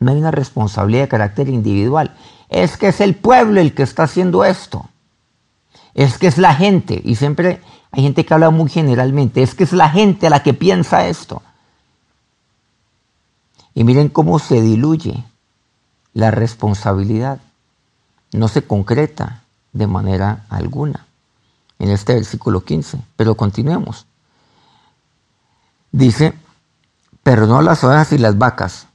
no 0.00 0.10
hay 0.10 0.18
una 0.18 0.32
responsabilidad 0.32 1.04
de 1.04 1.08
carácter 1.08 1.48
individual. 1.48 2.14
Es 2.48 2.76
que 2.76 2.88
es 2.88 3.00
el 3.00 3.14
pueblo 3.14 3.60
el 3.60 3.72
que 3.72 3.84
está 3.84 4.02
haciendo 4.02 4.44
esto. 4.44 4.88
Es 5.94 6.18
que 6.18 6.26
es 6.26 6.36
la 6.36 6.54
gente. 6.54 7.00
Y 7.04 7.14
siempre 7.14 7.60
hay 7.92 8.02
gente 8.02 8.26
que 8.26 8.34
habla 8.34 8.50
muy 8.50 8.68
generalmente. 8.68 9.42
Es 9.42 9.54
que 9.54 9.64
es 9.64 9.72
la 9.72 9.88
gente 9.88 10.28
la 10.28 10.42
que 10.42 10.52
piensa 10.52 11.06
esto. 11.06 11.42
Y 13.74 13.84
miren 13.84 14.08
cómo 14.08 14.38
se 14.38 14.60
diluye 14.60 15.24
la 16.14 16.30
responsabilidad. 16.30 17.40
No 18.32 18.48
se 18.48 18.62
concreta 18.62 19.42
de 19.72 19.86
manera 19.86 20.44
alguna 20.48 21.06
en 21.78 21.90
este 21.90 22.14
versículo 22.14 22.64
15. 22.64 22.98
Pero 23.16 23.34
continuemos. 23.34 24.06
Dice, 25.90 26.34
perdonó 27.22 27.60
las 27.60 27.82
ovejas 27.84 28.12
y 28.12 28.18
las 28.18 28.38
vacas, 28.38 28.86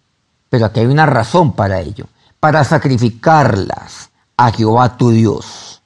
pero 0.50 0.66
aquí 0.66 0.80
hay 0.80 0.88
una 0.88 1.06
razón 1.06 1.54
para 1.54 1.80
ello, 1.80 2.08
para 2.40 2.64
sacrificarlas 2.64 4.10
a 4.36 4.52
Jehová 4.52 4.98
tu 4.98 5.12
Dios. 5.12 5.82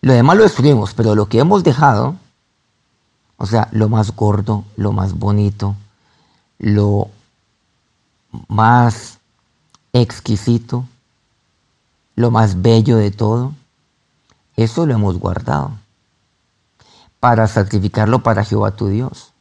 Lo 0.00 0.12
demás 0.12 0.36
lo 0.36 0.42
destruimos, 0.42 0.94
pero 0.94 1.14
lo 1.14 1.26
que 1.26 1.38
hemos 1.38 1.64
dejado, 1.64 2.16
o 3.36 3.46
sea, 3.46 3.68
lo 3.72 3.88
más 3.88 4.14
gordo, 4.14 4.64
lo 4.76 4.92
más 4.92 5.14
bonito, 5.14 5.74
lo 6.58 7.10
más 8.48 9.18
exquisito, 9.92 10.84
lo 12.14 12.30
más 12.30 12.62
bello 12.62 12.96
de 12.96 13.10
todo, 13.10 13.54
eso 14.56 14.86
lo 14.86 14.94
hemos 14.94 15.18
guardado 15.18 15.72
para 17.20 17.46
sacrificarlo 17.46 18.20
para 18.22 18.44
Jehová 18.44 18.72
tu 18.72 18.88
Dios. 18.88 19.32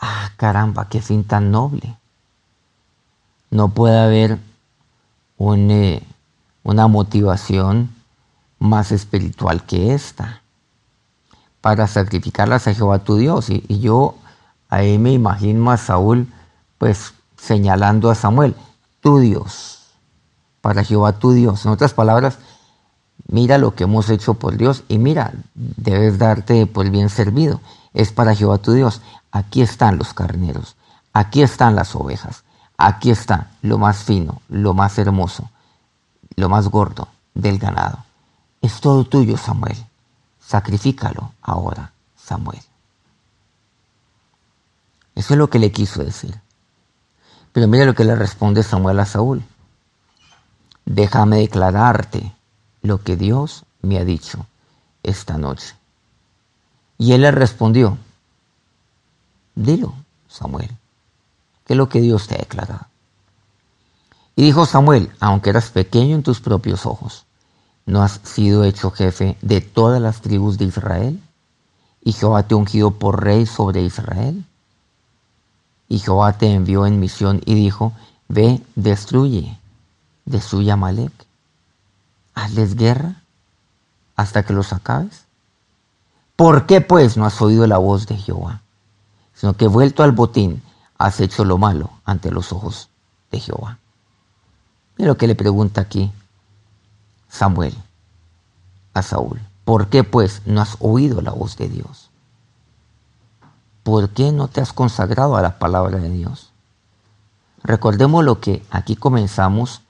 Ah, 0.00 0.32
caramba, 0.36 0.88
qué 0.88 1.02
fin 1.02 1.24
tan 1.24 1.50
noble. 1.50 1.96
No 3.50 3.68
puede 3.68 3.98
haber 3.98 4.38
eh, 5.38 6.02
una 6.62 6.86
motivación 6.88 7.90
más 8.58 8.92
espiritual 8.92 9.64
que 9.64 9.94
esta 9.94 10.42
para 11.60 11.86
sacrificarlas 11.86 12.66
a 12.66 12.74
Jehová 12.74 13.00
tu 13.00 13.16
Dios. 13.16 13.50
Y, 13.50 13.64
y 13.68 13.80
yo 13.80 14.16
ahí 14.68 14.98
me 14.98 15.12
imagino 15.12 15.70
a 15.70 15.76
Saúl 15.76 16.32
pues 16.78 17.12
señalando 17.40 18.10
a 18.10 18.14
Samuel, 18.14 18.54
tu 19.00 19.18
Dios, 19.18 19.78
para 20.60 20.84
Jehová 20.84 21.12
tu 21.12 21.32
Dios. 21.32 21.64
En 21.64 21.72
otras 21.72 21.94
palabras, 21.94 22.38
mira 23.28 23.58
lo 23.58 23.74
que 23.74 23.84
hemos 23.84 24.10
hecho 24.10 24.34
por 24.34 24.56
Dios 24.56 24.84
y 24.88 24.98
mira, 24.98 25.32
debes 25.54 26.18
darte 26.18 26.66
por 26.66 26.88
bien 26.90 27.08
servido. 27.08 27.60
Es 27.94 28.12
para 28.12 28.34
Jehová 28.34 28.58
tu 28.58 28.72
Dios. 28.72 29.00
Aquí 29.32 29.62
están 29.62 29.98
los 29.98 30.12
carneros, 30.12 30.76
aquí 31.12 31.42
están 31.42 31.76
las 31.76 31.94
ovejas, 31.94 32.44
aquí 32.76 33.10
está 33.10 33.50
lo 33.62 33.78
más 33.78 33.98
fino, 33.98 34.42
lo 34.48 34.74
más 34.74 34.98
hermoso, 34.98 35.48
lo 36.36 36.48
más 36.48 36.68
gordo 36.68 37.08
del 37.34 37.58
ganado. 37.58 38.04
Es 38.60 38.80
todo 38.80 39.04
tuyo, 39.04 39.36
Samuel. 39.36 39.76
Sacrifícalo 40.40 41.32
ahora, 41.42 41.92
Samuel. 42.16 42.60
Eso 45.14 45.34
es 45.34 45.38
lo 45.38 45.48
que 45.48 45.58
le 45.58 45.70
quiso 45.72 46.04
decir. 46.04 46.40
Pero 47.52 47.68
mira 47.68 47.84
lo 47.84 47.94
que 47.94 48.04
le 48.04 48.14
responde 48.14 48.62
Samuel 48.62 49.00
a 49.00 49.06
Saúl. 49.06 49.42
Déjame 50.84 51.38
declararte 51.38 52.32
lo 52.82 53.02
que 53.02 53.16
Dios 53.16 53.64
me 53.82 53.98
ha 53.98 54.04
dicho 54.04 54.46
esta 55.02 55.38
noche. 55.38 55.74
Y 56.98 57.12
él 57.12 57.22
le 57.22 57.30
respondió, 57.30 57.98
dilo, 59.54 59.94
Samuel, 60.28 60.70
¿qué 61.66 61.72
es 61.72 61.76
lo 61.76 61.88
que 61.88 62.00
Dios 62.00 62.28
te 62.28 62.34
ha 62.34 62.38
declarado? 62.38 62.86
Y 64.36 64.42
dijo 64.42 64.66
Samuel, 64.66 65.10
aunque 65.20 65.50
eras 65.50 65.70
pequeño 65.70 66.14
en 66.14 66.22
tus 66.22 66.40
propios 66.40 66.86
ojos, 66.86 67.26
¿no 67.86 68.02
has 68.02 68.20
sido 68.22 68.64
hecho 68.64 68.90
jefe 68.90 69.36
de 69.42 69.60
todas 69.60 70.00
las 70.00 70.20
tribus 70.20 70.56
de 70.58 70.66
Israel? 70.66 71.20
¿Y 72.02 72.12
Jehová 72.12 72.44
te 72.44 72.54
ungido 72.54 72.92
por 72.92 73.22
rey 73.22 73.44
sobre 73.46 73.82
Israel? 73.82 74.44
Y 75.90 75.98
Jehová 75.98 76.32
te 76.38 76.50
envió 76.50 76.86
en 76.86 77.00
misión 77.00 77.42
y 77.44 77.54
dijo, 77.54 77.92
ve, 78.28 78.62
destruye, 78.76 79.58
destruye 80.24 80.72
a 80.72 80.76
Malek 80.76 81.12
hazles 82.34 82.74
guerra 82.74 83.22
hasta 84.16 84.44
que 84.44 84.52
los 84.52 84.72
acabes. 84.72 85.24
¿Por 86.36 86.66
qué 86.66 86.80
pues 86.80 87.16
no 87.16 87.26
has 87.26 87.40
oído 87.42 87.66
la 87.66 87.78
voz 87.78 88.06
de 88.06 88.16
Jehová? 88.16 88.62
Sino 89.34 89.54
que 89.54 89.66
vuelto 89.66 90.02
al 90.02 90.12
botín 90.12 90.62
has 90.98 91.20
hecho 91.20 91.44
lo 91.44 91.58
malo 91.58 91.90
ante 92.04 92.30
los 92.30 92.52
ojos 92.52 92.88
de 93.30 93.40
Jehová. 93.40 93.78
Mira 94.96 95.08
lo 95.08 95.16
que 95.16 95.26
le 95.26 95.34
pregunta 95.34 95.80
aquí 95.80 96.10
Samuel 97.28 97.74
a 98.94 99.02
Saúl. 99.02 99.40
¿Por 99.64 99.88
qué 99.88 100.04
pues 100.04 100.42
no 100.46 100.60
has 100.60 100.76
oído 100.80 101.20
la 101.20 101.30
voz 101.30 101.56
de 101.56 101.68
Dios? 101.68 102.09
¿Por 103.90 104.10
qué 104.10 104.30
no 104.30 104.46
te 104.46 104.60
has 104.60 104.72
consagrado 104.72 105.36
a 105.36 105.42
la 105.42 105.58
palabra 105.58 105.98
de 105.98 106.10
Dios? 106.10 106.52
Recordemos 107.64 108.24
lo 108.24 108.40
que 108.40 108.64
aquí 108.70 108.94
comenzamos 108.94 109.82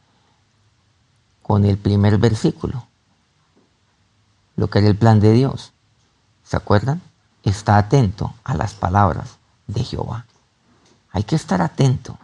con 1.43 1.67
el 1.67 1.77
primer 1.77 2.17
versículo, 2.17 2.87
lo 4.57 4.71
que 4.71 4.79
era 4.79 4.89
el 4.89 4.97
plan 4.97 5.21
de 5.21 5.35
Dios. 5.35 5.75
¿Se 6.45 6.57
acuerdan? 6.57 7.03
Está 7.43 7.77
atento 7.77 8.33
a 8.43 8.55
las 8.55 8.73
palabras 8.73 9.37
de 9.67 9.85
Jehová. 9.85 10.25
Hay 11.11 11.25
que 11.25 11.37
estar 11.37 11.61
atento. 11.61 12.19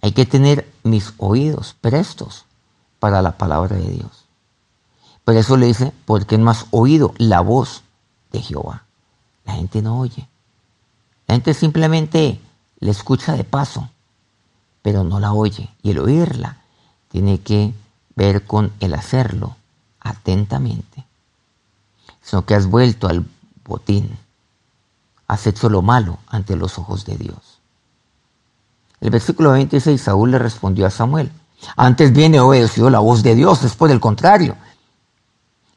Hay 0.00 0.10
que 0.10 0.26
tener 0.26 0.68
mis 0.82 1.14
oídos 1.18 1.76
prestos 1.80 2.46
para 2.98 3.22
la 3.22 3.38
palabra 3.38 3.76
de 3.76 3.88
Dios. 3.88 4.24
Por 5.24 5.36
eso 5.36 5.56
le 5.56 5.66
dice, 5.66 5.92
porque 6.04 6.36
no 6.36 6.50
has 6.50 6.66
oído 6.72 7.14
la 7.18 7.42
voz 7.42 7.84
de 8.32 8.42
Jehová. 8.42 8.86
La 9.44 9.52
gente 9.52 9.82
no 9.82 10.00
oye. 10.00 10.28
La 11.32 11.36
gente 11.36 11.54
simplemente 11.54 12.38
le 12.80 12.90
escucha 12.90 13.32
de 13.32 13.42
paso, 13.42 13.88
pero 14.82 15.02
no 15.02 15.18
la 15.18 15.32
oye. 15.32 15.70
Y 15.82 15.92
el 15.92 16.00
oírla 16.00 16.58
tiene 17.08 17.40
que 17.40 17.72
ver 18.14 18.44
con 18.44 18.70
el 18.80 18.92
hacerlo 18.92 19.56
atentamente, 19.98 21.06
sino 22.20 22.44
que 22.44 22.54
has 22.54 22.66
vuelto 22.66 23.08
al 23.08 23.24
botín, 23.64 24.18
has 25.26 25.46
hecho 25.46 25.70
lo 25.70 25.80
malo 25.80 26.18
ante 26.26 26.54
los 26.54 26.76
ojos 26.76 27.06
de 27.06 27.16
Dios. 27.16 27.60
El 29.00 29.08
versículo 29.08 29.52
26, 29.52 29.98
Saúl 29.98 30.32
le 30.32 30.38
respondió 30.38 30.84
a 30.84 30.90
Samuel, 30.90 31.32
antes 31.78 32.12
bien 32.12 32.34
he 32.34 32.40
obedecido 32.40 32.90
la 32.90 32.98
voz 32.98 33.22
de 33.22 33.34
Dios, 33.34 33.62
después 33.62 33.88
del 33.88 34.00
contrario, 34.00 34.54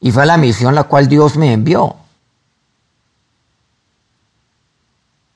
y 0.02 0.12
fue 0.12 0.26
la 0.26 0.36
misión 0.36 0.76
la 0.76 0.84
cual 0.84 1.08
Dios 1.08 1.38
me 1.38 1.54
envió. 1.54 1.96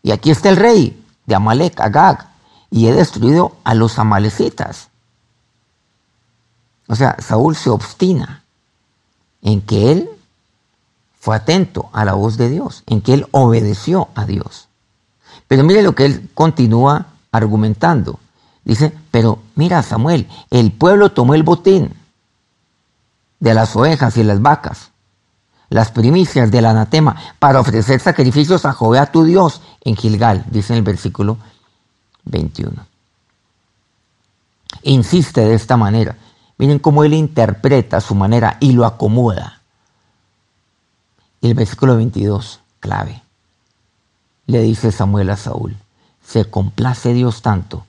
Y 0.09 0.11
aquí 0.11 0.31
está 0.31 0.49
el 0.49 0.55
rey 0.55 0.99
de 1.27 1.35
Amalek, 1.35 1.79
Agag, 1.79 2.31
y 2.71 2.87
he 2.87 2.93
destruido 2.93 3.57
a 3.63 3.75
los 3.75 3.99
amalecitas. 3.99 4.89
O 6.87 6.95
sea, 6.95 7.15
Saúl 7.19 7.55
se 7.55 7.69
obstina 7.69 8.43
en 9.43 9.61
que 9.61 9.91
él 9.91 10.09
fue 11.19 11.35
atento 11.35 11.91
a 11.93 12.05
la 12.05 12.13
voz 12.13 12.37
de 12.37 12.49
Dios, 12.49 12.81
en 12.87 13.01
que 13.01 13.13
él 13.13 13.27
obedeció 13.29 14.07
a 14.15 14.25
Dios. 14.25 14.67
Pero 15.47 15.63
mire 15.63 15.83
lo 15.83 15.93
que 15.93 16.05
él 16.05 16.27
continúa 16.33 17.05
argumentando. 17.31 18.17
Dice, 18.63 18.91
pero 19.11 19.37
mira 19.53 19.83
Samuel, 19.83 20.27
el 20.49 20.71
pueblo 20.71 21.11
tomó 21.11 21.35
el 21.35 21.43
botín 21.43 21.93
de 23.39 23.53
las 23.53 23.75
ovejas 23.75 24.17
y 24.17 24.23
las 24.23 24.41
vacas, 24.41 24.89
las 25.69 25.91
primicias 25.91 26.49
del 26.49 26.65
anatema, 26.65 27.15
para 27.37 27.59
ofrecer 27.59 27.99
sacrificios 27.99 28.65
a 28.65 28.73
Jehová 28.73 29.05
tu 29.05 29.23
Dios 29.23 29.61
en 29.81 29.95
Gilgal, 29.95 30.45
dice 30.49 30.73
en 30.73 30.77
el 30.77 30.83
versículo 30.83 31.37
21. 32.25 32.85
Insiste 34.83 35.41
de 35.41 35.53
esta 35.53 35.77
manera. 35.77 36.17
Miren 36.57 36.79
cómo 36.79 37.03
él 37.03 37.13
interpreta 37.13 38.01
su 38.01 38.15
manera 38.15 38.57
y 38.59 38.73
lo 38.73 38.85
acomoda. 38.85 39.61
Y 41.41 41.47
el 41.47 41.53
versículo 41.53 41.95
22, 41.95 42.59
clave. 42.79 43.21
Le 44.45 44.61
dice 44.61 44.91
Samuel 44.91 45.29
a 45.29 45.37
Saúl, 45.37 45.77
se 46.25 46.49
complace 46.49 47.13
Dios 47.13 47.41
tanto 47.41 47.85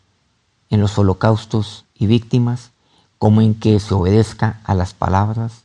en 0.68 0.81
los 0.81 0.96
holocaustos 0.98 1.85
y 1.94 2.07
víctimas 2.07 2.70
como 3.18 3.40
en 3.40 3.55
que 3.55 3.81
se 3.81 3.94
obedezca 3.94 4.61
a 4.64 4.74
las 4.74 4.94
palabras 4.94 5.62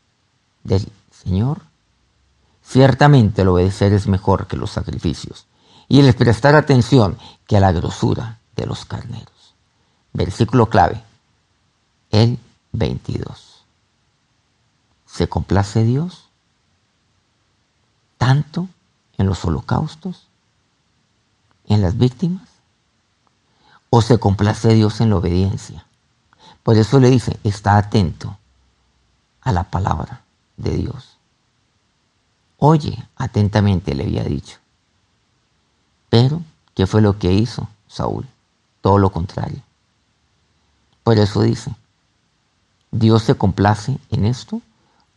del 0.64 0.88
Señor. 1.12 1.62
Ciertamente 2.64 3.44
el 3.44 3.50
obedecer 3.50 3.94
es 3.94 4.08
mejor 4.08 4.48
que 4.48 4.58
los 4.58 4.72
sacrificios 4.72 5.46
y 5.88 6.00
el 6.00 6.13
prestar 6.13 6.56
atención 6.56 7.17
que 7.48 7.58
a 7.58 7.60
la 7.60 7.71
grosura 7.71 8.39
de 8.56 8.65
los 8.65 8.86
carneros. 8.86 9.54
Versículo 10.13 10.69
clave. 10.69 11.04
Él 12.12 12.39
22. 12.71 13.65
¿Se 15.06 15.28
complace 15.28 15.84
Dios 15.84 16.30
tanto 18.17 18.67
en 19.17 19.28
los 19.28 19.43
holocaustos, 19.45 20.28
en 21.67 21.82
las 21.82 21.98
víctimas? 21.98 22.48
¿O 23.89 24.02
se 24.02 24.17
complace 24.17 24.74
Dios 24.74 25.00
en 25.02 25.10
la 25.10 25.17
obediencia? 25.17 25.86
Por 26.63 26.78
eso 26.78 27.00
le 27.00 27.10
dice, 27.10 27.39
está 27.43 27.78
atento 27.78 28.38
a 29.41 29.52
la 29.52 29.65
palabra 29.65 30.24
de 30.58 30.71
Dios. 30.71 31.17
Oye 32.58 33.08
atentamente, 33.15 33.93
le 33.93 34.04
había 34.06 34.24
dicho. 34.24 34.58
Pero, 36.15 36.41
¿qué 36.75 36.88
fue 36.88 37.01
lo 37.01 37.19
que 37.19 37.34
hizo 37.34 37.67
Saúl? 37.89 38.25
Todo 38.80 38.99
lo 38.99 39.10
contrario. 39.10 39.62
Por 41.04 41.17
eso 41.17 41.41
dice, 41.41 41.75
¿Dios 42.89 43.23
se 43.23 43.36
complace 43.36 43.97
en 44.12 44.23
esto 44.23 44.62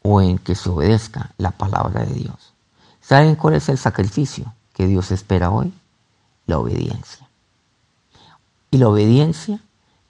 o 0.02 0.20
en 0.20 0.38
que 0.38 0.56
se 0.56 0.68
obedezca 0.68 1.30
la 1.38 1.52
palabra 1.52 2.04
de 2.04 2.14
Dios? 2.14 2.52
¿Saben 3.00 3.36
cuál 3.36 3.54
es 3.54 3.68
el 3.68 3.78
sacrificio 3.78 4.52
que 4.74 4.88
Dios 4.88 5.12
espera 5.12 5.52
hoy? 5.52 5.72
La 6.46 6.58
obediencia. 6.58 7.28
Y 8.72 8.78
la 8.78 8.88
obediencia 8.88 9.60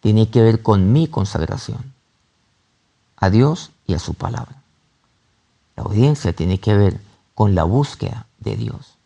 tiene 0.01 0.31
que 0.31 0.41
ver 0.41 0.63
con 0.63 0.91
mi 0.91 1.07
consagración 1.07 1.93
a 3.19 3.29
Dios 3.29 3.73
y 3.87 3.93
a 3.93 3.99
su 3.99 4.15
palabra. 4.15 4.63
La 5.77 5.83
obediencia 5.83 6.33
tiene 6.33 6.59
que 6.59 6.75
ver 6.75 6.99
con 7.35 7.55
la 7.55 7.65
búsqueda 7.65 8.27
de 8.39 8.57
Dios. 8.57 8.97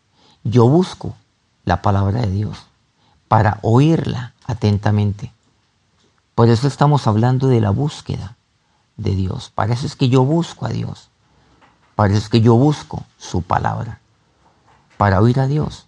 Yo 0.45 0.65
busco 0.69 1.17
la 1.65 1.81
palabra 1.81 2.21
de 2.21 2.31
Dios 2.31 2.65
para 3.33 3.57
oírla 3.63 4.33
atentamente. 4.45 5.31
Por 6.35 6.49
eso 6.49 6.67
estamos 6.67 7.07
hablando 7.07 7.47
de 7.47 7.61
la 7.61 7.71
búsqueda 7.71 8.35
de 8.97 9.15
Dios. 9.15 9.51
Para 9.55 9.73
eso 9.73 9.87
es 9.87 9.95
que 9.95 10.07
yo 10.07 10.23
busco 10.23 10.67
a 10.67 10.69
Dios. 10.69 11.09
Para 11.95 12.13
eso 12.13 12.21
es 12.21 12.29
que 12.29 12.41
yo 12.41 12.55
busco 12.55 13.03
su 13.17 13.41
palabra. 13.41 13.99
Para 14.97 15.19
oír 15.19 15.39
a 15.39 15.47
Dios. 15.47 15.87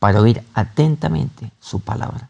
Para 0.00 0.20
oír 0.20 0.44
atentamente 0.54 1.52
su 1.60 1.78
palabra. 1.78 2.28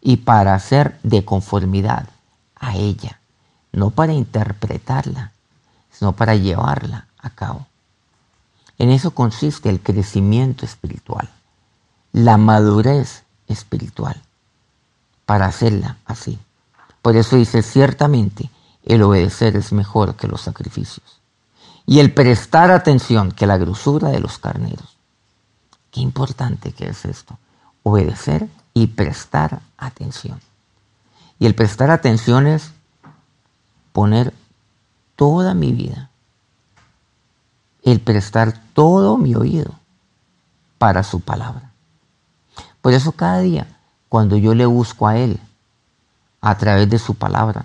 Y 0.00 0.16
para 0.16 0.54
hacer 0.54 0.98
de 1.04 1.24
conformidad 1.24 2.08
a 2.56 2.74
ella. 2.74 3.20
No 3.70 3.90
para 3.90 4.14
interpretarla, 4.14 5.30
sino 5.92 6.12
para 6.12 6.34
llevarla 6.34 7.06
a 7.18 7.30
cabo. 7.30 7.66
En 8.78 8.90
eso 8.90 9.12
consiste 9.12 9.70
el 9.70 9.80
crecimiento 9.80 10.64
espiritual, 10.64 11.28
la 12.12 12.36
madurez 12.36 13.24
espiritual, 13.48 14.20
para 15.26 15.46
hacerla 15.46 15.98
así. 16.04 16.38
Por 17.00 17.16
eso 17.16 17.36
dice, 17.36 17.62
ciertamente 17.62 18.50
el 18.84 19.02
obedecer 19.02 19.56
es 19.56 19.72
mejor 19.72 20.16
que 20.16 20.28
los 20.28 20.42
sacrificios. 20.42 21.20
Y 21.86 21.98
el 21.98 22.12
prestar 22.12 22.70
atención 22.70 23.32
que 23.32 23.46
la 23.46 23.58
grosura 23.58 24.08
de 24.10 24.20
los 24.20 24.38
carneros. 24.38 24.96
Qué 25.90 26.00
importante 26.00 26.72
que 26.72 26.88
es 26.88 27.04
esto. 27.04 27.38
Obedecer 27.82 28.48
y 28.72 28.88
prestar 28.88 29.60
atención. 29.76 30.40
Y 31.38 31.46
el 31.46 31.54
prestar 31.54 31.90
atención 31.90 32.46
es 32.46 32.70
poner 33.92 34.32
toda 35.16 35.54
mi 35.54 35.72
vida 35.72 36.08
el 37.82 38.00
prestar 38.00 38.62
todo 38.74 39.18
mi 39.18 39.34
oído 39.34 39.74
para 40.78 41.02
su 41.02 41.20
palabra. 41.20 41.71
Por 42.82 42.92
eso 42.92 43.12
cada 43.12 43.40
día, 43.40 43.66
cuando 44.08 44.36
yo 44.36 44.54
le 44.54 44.66
busco 44.66 45.06
a 45.06 45.16
Él, 45.16 45.40
a 46.40 46.58
través 46.58 46.90
de 46.90 46.98
su 46.98 47.14
palabra, 47.14 47.64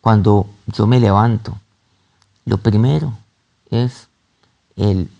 cuando 0.00 0.48
yo 0.68 0.86
me 0.86 1.00
levanto, 1.00 1.58
lo 2.44 2.58
primero 2.58 3.12
es 3.70 4.08
el 4.76 5.10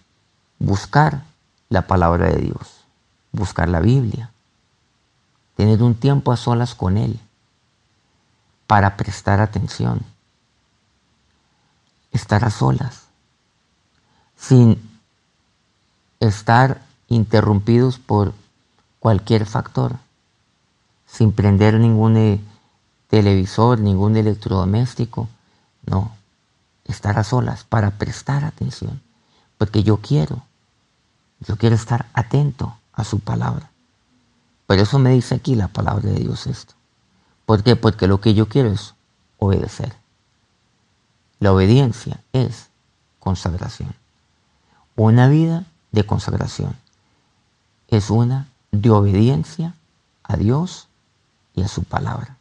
buscar 0.58 1.24
la 1.68 1.86
palabra 1.88 2.28
de 2.28 2.40
Dios, 2.40 2.84
buscar 3.32 3.68
la 3.68 3.80
Biblia, 3.80 4.30
tener 5.56 5.82
un 5.82 5.94
tiempo 5.94 6.32
a 6.32 6.36
solas 6.36 6.74
con 6.74 6.96
Él 6.96 7.18
para 8.68 8.96
prestar 8.96 9.40
atención, 9.40 10.00
estar 12.12 12.44
a 12.44 12.50
solas 12.50 13.02
sin 14.36 14.80
estar 16.20 16.82
interrumpidos 17.08 17.98
por 17.98 18.34
cualquier 19.02 19.46
factor, 19.46 19.96
sin 21.06 21.32
prender 21.32 21.74
ningún 21.74 22.16
eh, 22.16 22.40
televisor, 23.08 23.80
ningún 23.80 24.16
electrodoméstico, 24.16 25.28
no, 25.84 26.12
estar 26.84 27.18
a 27.18 27.24
solas 27.24 27.64
para 27.64 27.90
prestar 27.98 28.44
atención, 28.44 29.02
porque 29.58 29.82
yo 29.82 29.96
quiero, 29.96 30.44
yo 31.40 31.56
quiero 31.56 31.74
estar 31.74 32.06
atento 32.12 32.76
a 32.92 33.02
su 33.02 33.18
palabra. 33.18 33.72
Por 34.68 34.78
eso 34.78 35.00
me 35.00 35.10
dice 35.10 35.34
aquí 35.34 35.56
la 35.56 35.66
palabra 35.66 36.08
de 36.08 36.20
Dios 36.20 36.46
esto. 36.46 36.74
¿Por 37.44 37.64
qué? 37.64 37.74
Porque 37.74 38.06
lo 38.06 38.20
que 38.20 38.34
yo 38.34 38.48
quiero 38.48 38.70
es 38.70 38.94
obedecer. 39.36 39.96
La 41.40 41.52
obediencia 41.52 42.22
es 42.32 42.68
consagración. 43.18 43.96
Una 44.94 45.26
vida 45.26 45.64
de 45.90 46.06
consagración 46.06 46.76
es 47.88 48.08
una 48.08 48.51
de 48.72 48.90
obediencia 48.90 49.74
a 50.24 50.36
Dios 50.36 50.88
y 51.54 51.62
a 51.62 51.68
su 51.68 51.84
palabra. 51.84 52.36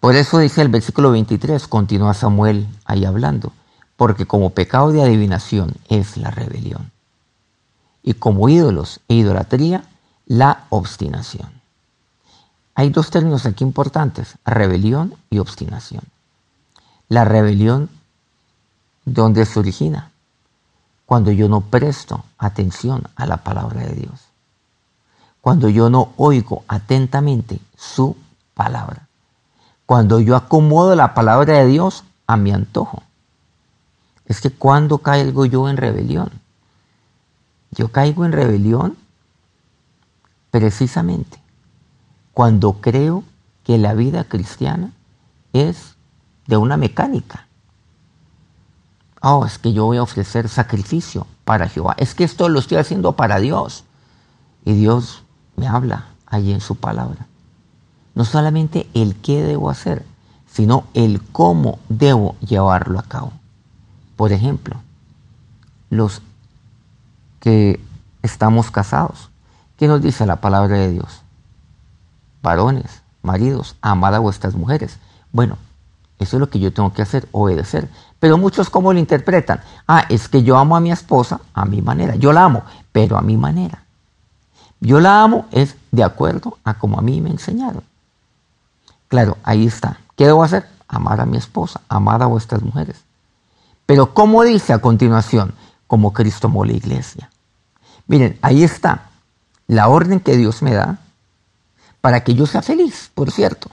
Por 0.00 0.16
eso 0.16 0.38
dice 0.38 0.62
el 0.62 0.68
versículo 0.68 1.10
23, 1.10 1.68
continúa 1.68 2.14
Samuel 2.14 2.66
ahí 2.84 3.04
hablando, 3.04 3.52
porque 3.96 4.26
como 4.26 4.50
pecado 4.50 4.92
de 4.92 5.02
adivinación 5.02 5.74
es 5.88 6.16
la 6.16 6.30
rebelión, 6.30 6.90
y 8.02 8.14
como 8.14 8.48
ídolos 8.48 9.00
e 9.08 9.14
idolatría, 9.14 9.84
la 10.26 10.66
obstinación. 10.70 11.50
Hay 12.74 12.90
dos 12.90 13.10
términos 13.10 13.46
aquí 13.46 13.64
importantes, 13.64 14.38
rebelión 14.44 15.14
y 15.30 15.38
obstinación. 15.38 16.02
La 17.08 17.24
rebelión, 17.24 17.88
¿dónde 19.04 19.46
se 19.46 19.58
origina? 19.58 20.10
cuando 21.08 21.32
yo 21.32 21.48
no 21.48 21.62
presto 21.62 22.22
atención 22.36 23.04
a 23.16 23.24
la 23.24 23.38
palabra 23.38 23.80
de 23.80 23.94
Dios. 23.94 24.27
Cuando 25.48 25.70
yo 25.70 25.88
no 25.88 26.12
oigo 26.18 26.62
atentamente 26.68 27.58
su 27.74 28.18
palabra. 28.52 29.08
Cuando 29.86 30.20
yo 30.20 30.36
acomodo 30.36 30.94
la 30.94 31.14
palabra 31.14 31.54
de 31.54 31.64
Dios 31.64 32.04
a 32.26 32.36
mi 32.36 32.52
antojo. 32.52 33.02
Es 34.26 34.42
que 34.42 34.50
cuando 34.50 34.98
caigo 34.98 35.46
yo 35.46 35.70
en 35.70 35.78
rebelión. 35.78 36.30
Yo 37.70 37.88
caigo 37.90 38.26
en 38.26 38.32
rebelión 38.32 38.98
precisamente 40.50 41.40
cuando 42.34 42.74
creo 42.82 43.24
que 43.64 43.78
la 43.78 43.94
vida 43.94 44.24
cristiana 44.24 44.92
es 45.54 45.96
de 46.46 46.58
una 46.58 46.76
mecánica 46.76 47.46
oh, 49.22 49.46
es 49.46 49.58
que 49.58 49.72
yo 49.72 49.86
voy 49.86 49.96
a 49.96 50.02
ofrecer 50.02 50.46
sacrificio 50.50 51.26
para 51.46 51.70
Jehová. 51.70 51.94
Es 51.96 52.14
que 52.14 52.24
esto 52.24 52.50
lo 52.50 52.58
estoy 52.58 52.76
haciendo 52.76 53.12
para 53.12 53.38
Dios. 53.38 53.84
Y 54.66 54.74
Dios 54.74 55.24
me 55.58 55.66
habla 55.66 56.06
allí 56.26 56.52
en 56.52 56.60
su 56.60 56.76
palabra. 56.76 57.26
No 58.14 58.24
solamente 58.24 58.88
el 58.94 59.16
qué 59.16 59.42
debo 59.42 59.70
hacer, 59.70 60.04
sino 60.50 60.84
el 60.94 61.22
cómo 61.22 61.78
debo 61.88 62.36
llevarlo 62.40 62.98
a 62.98 63.02
cabo. 63.02 63.32
Por 64.16 64.32
ejemplo, 64.32 64.76
los 65.90 66.22
que 67.40 67.80
estamos 68.22 68.70
casados. 68.70 69.30
¿Qué 69.76 69.86
nos 69.86 70.02
dice 70.02 70.26
la 70.26 70.40
palabra 70.40 70.76
de 70.76 70.90
Dios? 70.90 71.22
Varones, 72.42 73.02
maridos, 73.22 73.76
amad 73.80 74.14
a 74.14 74.18
vuestras 74.18 74.54
mujeres. 74.54 74.98
Bueno, 75.32 75.56
eso 76.18 76.36
es 76.36 76.40
lo 76.40 76.50
que 76.50 76.58
yo 76.58 76.72
tengo 76.72 76.92
que 76.92 77.02
hacer, 77.02 77.28
obedecer. 77.32 77.88
Pero 78.18 78.38
muchos 78.38 78.70
cómo 78.70 78.92
lo 78.92 78.98
interpretan. 78.98 79.60
Ah, 79.86 80.04
es 80.08 80.28
que 80.28 80.42
yo 80.42 80.58
amo 80.58 80.76
a 80.76 80.80
mi 80.80 80.90
esposa 80.90 81.40
a 81.54 81.64
mi 81.64 81.80
manera. 81.80 82.16
Yo 82.16 82.32
la 82.32 82.44
amo, 82.44 82.64
pero 82.90 83.16
a 83.16 83.22
mi 83.22 83.36
manera. 83.36 83.84
Yo 84.80 85.00
la 85.00 85.22
amo 85.22 85.46
es 85.50 85.76
de 85.90 86.04
acuerdo 86.04 86.58
a 86.64 86.74
como 86.74 86.98
a 86.98 87.02
mí 87.02 87.20
me 87.20 87.30
enseñaron. 87.30 87.82
Claro, 89.08 89.38
ahí 89.42 89.66
está. 89.66 90.00
¿Qué 90.16 90.26
debo 90.26 90.42
hacer? 90.42 90.68
Amar 90.86 91.20
a 91.20 91.26
mi 91.26 91.36
esposa, 91.36 91.80
amar 91.88 92.22
a 92.22 92.26
vuestras 92.26 92.62
mujeres. 92.62 93.02
Pero 93.86 94.14
¿cómo 94.14 94.44
dice 94.44 94.72
a 94.72 94.80
continuación? 94.80 95.54
Como 95.86 96.12
Cristo 96.12 96.48
amó 96.48 96.64
la 96.64 96.72
iglesia. 96.72 97.30
Miren, 98.06 98.38
ahí 98.42 98.62
está 98.62 99.10
la 99.66 99.88
orden 99.88 100.20
que 100.20 100.36
Dios 100.36 100.62
me 100.62 100.74
da 100.74 100.98
para 102.00 102.24
que 102.24 102.34
yo 102.34 102.46
sea 102.46 102.62
feliz, 102.62 103.10
por 103.14 103.30
cierto. 103.30 103.70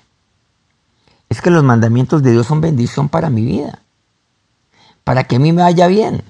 Es 1.30 1.42
que 1.42 1.52
los 1.52 1.64
mandamientos 1.64 2.24
de 2.24 2.32
Dios 2.32 2.48
son 2.48 2.62
bendición 2.62 3.10
para 3.10 3.30
mi 3.30 3.46
vida 3.46 3.80
para 5.06 5.24
que 5.24 5.38
a 5.38 5.40
mí 5.40 5.54
me 5.54 5.62
vaya 5.62 5.88
bien, 5.88 6.24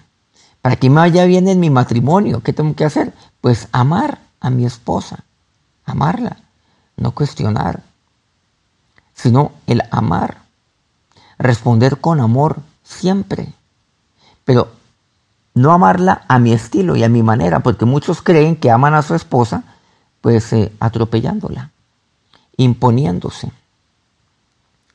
para 0.61 0.75
que 0.75 0.89
me 0.89 0.97
vaya 0.97 1.25
bien 1.25 1.47
en 1.47 1.59
mi 1.59 1.71
matrimonio. 1.71 2.41
¿Qué 2.43 2.53
tengo 2.53 2.75
que 2.75 2.85
hacer? 2.85 3.13
Pues 3.41 3.67
amar 3.71 4.19
a 4.45 4.51
mi 4.51 4.63
esposa, 4.63 5.23
amarla, 5.85 6.37
no 6.97 7.11
cuestionar, 7.11 7.81
sino 9.15 9.53
el 9.65 9.81
amar, 9.89 10.37
responder 11.39 11.99
con 11.99 12.19
amor 12.19 12.61
siempre, 12.83 13.51
pero 14.43 14.71
no 15.55 15.71
amarla 15.71 16.25
a 16.27 16.37
mi 16.37 16.53
estilo 16.53 16.95
y 16.95 17.03
a 17.03 17.09
mi 17.09 17.23
manera, 17.23 17.61
porque 17.61 17.85
muchos 17.85 18.21
creen 18.21 18.55
que 18.55 18.69
aman 18.69 18.93
a 18.93 19.01
su 19.01 19.15
esposa, 19.15 19.63
pues 20.21 20.53
eh, 20.53 20.71
atropellándola, 20.79 21.71
imponiéndose 22.57 23.51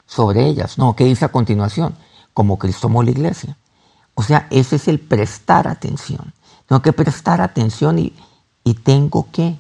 sobre 0.07 0.47
ellas. 0.47 0.79
No, 0.79 0.95
¿qué 0.95 1.05
dice 1.05 1.25
a 1.25 1.33
continuación? 1.33 1.97
Como 2.35 2.57
Cristo 2.57 2.87
amó 2.87 3.03
la 3.03 3.11
iglesia. 3.11 3.57
O 4.15 4.23
sea, 4.23 4.47
ese 4.51 4.77
es 4.77 4.87
el 4.87 5.01
prestar 5.01 5.67
atención. 5.67 6.33
Tengo 6.67 6.83
que 6.83 6.93
prestar 6.93 7.41
atención 7.41 7.99
y, 7.99 8.15
tengo 8.75 9.27
que 9.33 9.59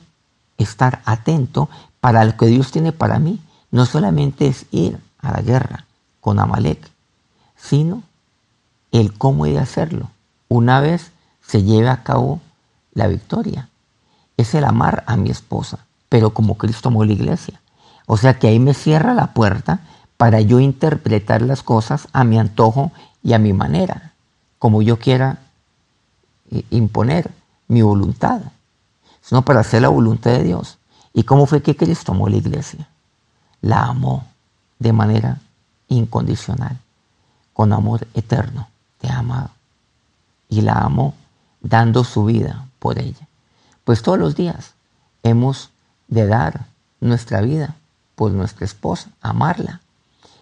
estar 0.58 1.02
atento 1.04 1.68
para 2.00 2.24
lo 2.24 2.36
que 2.36 2.46
Dios 2.46 2.70
tiene 2.70 2.92
para 2.92 3.18
mí. 3.18 3.40
No 3.70 3.86
solamente 3.86 4.46
es 4.46 4.66
ir 4.70 4.98
a 5.18 5.32
la 5.32 5.42
guerra 5.42 5.86
con 6.20 6.38
Amalek, 6.38 6.90
sino 7.56 8.02
el 8.92 9.12
cómo 9.12 9.46
he 9.46 9.52
de 9.52 9.58
hacerlo. 9.58 10.10
Una 10.48 10.80
vez 10.80 11.12
se 11.40 11.62
lleve 11.62 11.88
a 11.88 12.02
cabo 12.02 12.40
la 12.92 13.06
victoria. 13.06 13.68
Es 14.36 14.54
el 14.54 14.64
amar 14.64 15.04
a 15.06 15.16
mi 15.16 15.30
esposa, 15.30 15.86
pero 16.08 16.30
como 16.30 16.56
Cristo 16.56 16.88
amó 16.88 17.04
la 17.04 17.12
iglesia. 17.12 17.60
O 18.06 18.16
sea 18.16 18.38
que 18.38 18.48
ahí 18.48 18.58
me 18.58 18.74
cierra 18.74 19.14
la 19.14 19.32
puerta 19.32 19.80
para 20.16 20.40
yo 20.40 20.60
interpretar 20.60 21.42
las 21.42 21.62
cosas 21.62 22.08
a 22.12 22.24
mi 22.24 22.38
antojo 22.38 22.92
y 23.22 23.32
a 23.32 23.38
mi 23.38 23.52
manera, 23.52 24.12
como 24.58 24.82
yo 24.82 24.98
quiera 24.98 25.38
eh, 26.50 26.64
imponer 26.70 27.30
mi 27.68 27.82
voluntad, 27.82 28.40
sino 29.22 29.42
para 29.42 29.60
hacer 29.60 29.82
la 29.82 29.88
voluntad 29.88 30.30
de 30.32 30.44
Dios. 30.44 30.78
¿Y 31.12 31.24
cómo 31.24 31.46
fue 31.46 31.62
que 31.62 31.76
Cristo 31.76 32.12
amó 32.12 32.28
la 32.28 32.36
iglesia? 32.36 32.88
La 33.60 33.84
amó 33.84 34.26
de 34.78 34.92
manera 34.92 35.38
incondicional, 35.88 36.78
con 37.52 37.72
amor 37.72 38.06
eterno, 38.14 38.68
te 38.98 39.08
ha 39.08 39.18
amado. 39.18 39.50
Y 40.48 40.62
la 40.62 40.74
amó 40.74 41.14
dando 41.60 42.04
su 42.04 42.24
vida 42.24 42.66
por 42.78 42.98
ella. 42.98 43.28
Pues 43.84 44.02
todos 44.02 44.18
los 44.18 44.36
días 44.36 44.72
hemos 45.22 45.70
de 46.08 46.26
dar 46.26 46.66
nuestra 47.00 47.40
vida 47.40 47.74
por 48.14 48.32
nuestra 48.32 48.64
esposa, 48.64 49.10
amarla. 49.20 49.80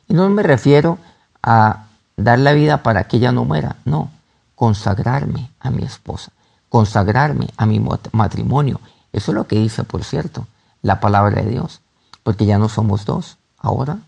Y 0.09 0.15
no 0.15 0.29
me 0.29 0.43
refiero 0.43 0.99
a 1.43 1.87
dar 2.17 2.39
la 2.39 2.53
vida 2.53 2.83
para 2.83 3.05
que 3.05 3.19
ella 3.19 3.33
no 3.33 3.45
muera, 3.45 3.77
no, 3.85 4.11
consagrarme 4.55 5.51
a 5.61 5.71
mi 5.71 5.85
esposa, 5.85 6.33
consagrarme 6.69 7.49
a 7.57 7.67
mi 7.67 7.81
matrimonio. 8.13 8.81
Eso 9.13 9.33
es 9.33 9.35
lo 9.35 9.47
que 9.47 9.57
dice, 9.57 9.85
por 9.85 10.05
cierto, 10.05 10.47
la 10.83 11.01
palabra 11.01 11.43
de 11.43 11.51
Dios, 11.51 11.81
porque 12.23 12.47
ya 12.47 12.59
no 12.59 12.69
somos 12.69 13.05
dos, 13.05 13.39
ahora 13.59 13.99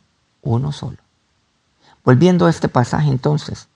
uno 0.43 0.73
solo. 0.73 0.99
Volviendo 2.05 2.47
a 2.47 2.51
este 2.51 2.69
pasaje 2.69 3.09
entonces, 3.09 3.69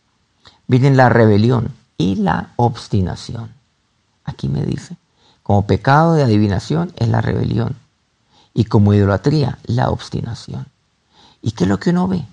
miren 0.66 0.96
la 0.96 1.08
rebelión 1.08 1.74
y 1.98 2.16
la 2.16 2.50
obstinación. 2.56 3.52
Aquí 4.24 4.48
me 4.48 4.64
dice, 4.64 4.96
como 5.42 5.66
pecado 5.66 6.14
de 6.14 6.22
adivinación 6.22 6.92
es 6.96 7.08
la 7.08 7.20
rebelión 7.20 7.76
y 8.54 8.64
como 8.64 8.94
idolatría 8.94 9.58
la 9.64 9.90
obstinación. 9.90 10.66
¿Y 11.42 11.52
qué 11.52 11.64
es 11.64 11.70
lo 11.70 11.78
que 11.78 11.90
uno 11.90 12.08
ve? 12.08 12.24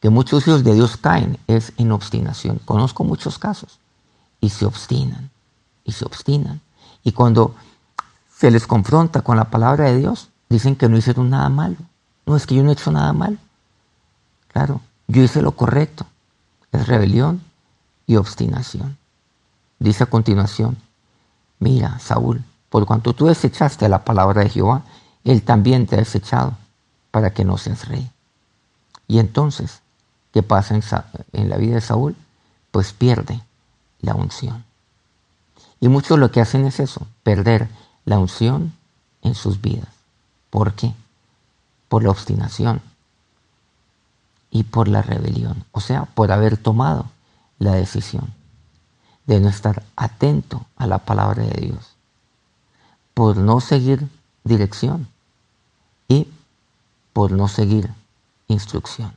Que 0.00 0.10
muchos 0.10 0.46
hijos 0.46 0.64
de 0.64 0.74
Dios 0.74 0.96
caen 0.96 1.38
es 1.46 1.72
en 1.78 1.92
obstinación. 1.92 2.60
Conozco 2.64 3.04
muchos 3.04 3.38
casos 3.38 3.78
y 4.40 4.50
se 4.50 4.66
obstinan 4.66 5.30
y 5.88 5.92
se 5.92 6.04
obstinan. 6.04 6.60
Y 7.02 7.12
cuando 7.12 7.54
se 8.30 8.50
les 8.50 8.66
confronta 8.66 9.22
con 9.22 9.38
la 9.38 9.50
palabra 9.50 9.86
de 9.86 9.96
Dios, 9.96 10.28
dicen 10.50 10.76
que 10.76 10.88
no 10.88 10.98
hicieron 10.98 11.30
nada 11.30 11.48
malo. 11.48 11.76
No 12.26 12.36
es 12.36 12.46
que 12.46 12.54
yo 12.54 12.62
no 12.62 12.68
he 12.68 12.74
hecho 12.74 12.92
nada 12.92 13.12
malo. 13.14 13.38
Claro, 14.48 14.82
yo 15.06 15.22
hice 15.22 15.40
lo 15.40 15.52
correcto. 15.52 16.06
Es 16.72 16.86
rebelión 16.86 17.40
y 18.06 18.16
obstinación. 18.16 18.98
Dice 19.78 20.04
a 20.04 20.10
continuación, 20.10 20.76
mira, 21.58 21.98
Saúl, 22.00 22.44
por 22.68 22.84
cuanto 22.84 23.14
tú 23.14 23.26
desechaste 23.26 23.88
la 23.88 24.04
palabra 24.04 24.42
de 24.42 24.50
Jehová, 24.50 24.82
él 25.24 25.42
también 25.42 25.86
te 25.86 25.96
ha 25.96 26.00
desechado 26.00 26.52
para 27.10 27.32
que 27.32 27.46
no 27.46 27.56
seas 27.56 27.88
rey. 27.88 28.10
Y 29.06 29.20
entonces, 29.20 29.80
¿qué 30.32 30.42
pasa 30.42 30.74
en, 30.74 30.82
en 31.32 31.48
la 31.48 31.56
vida 31.56 31.76
de 31.76 31.80
Saúl? 31.80 32.14
Pues 32.72 32.92
pierde 32.92 33.40
la 34.00 34.14
unción. 34.14 34.67
Y 35.80 35.88
muchos 35.88 36.18
lo 36.18 36.30
que 36.30 36.40
hacen 36.40 36.66
es 36.66 36.80
eso, 36.80 37.06
perder 37.22 37.68
la 38.04 38.18
unción 38.18 38.72
en 39.22 39.34
sus 39.34 39.60
vidas. 39.60 39.88
¿Por 40.50 40.74
qué? 40.74 40.94
Por 41.88 42.02
la 42.02 42.10
obstinación 42.10 42.80
y 44.50 44.64
por 44.64 44.88
la 44.88 45.02
rebelión, 45.02 45.64
o 45.72 45.80
sea, 45.80 46.06
por 46.06 46.32
haber 46.32 46.56
tomado 46.56 47.06
la 47.58 47.72
decisión 47.72 48.32
de 49.26 49.40
no 49.40 49.48
estar 49.48 49.84
atento 49.94 50.64
a 50.76 50.86
la 50.86 50.98
palabra 50.98 51.44
de 51.44 51.60
Dios, 51.60 51.94
por 53.12 53.36
no 53.36 53.60
seguir 53.60 54.08
dirección 54.42 55.06
y 56.08 56.28
por 57.12 57.32
no 57.32 57.46
seguir 57.46 57.92
instrucción. 58.46 59.12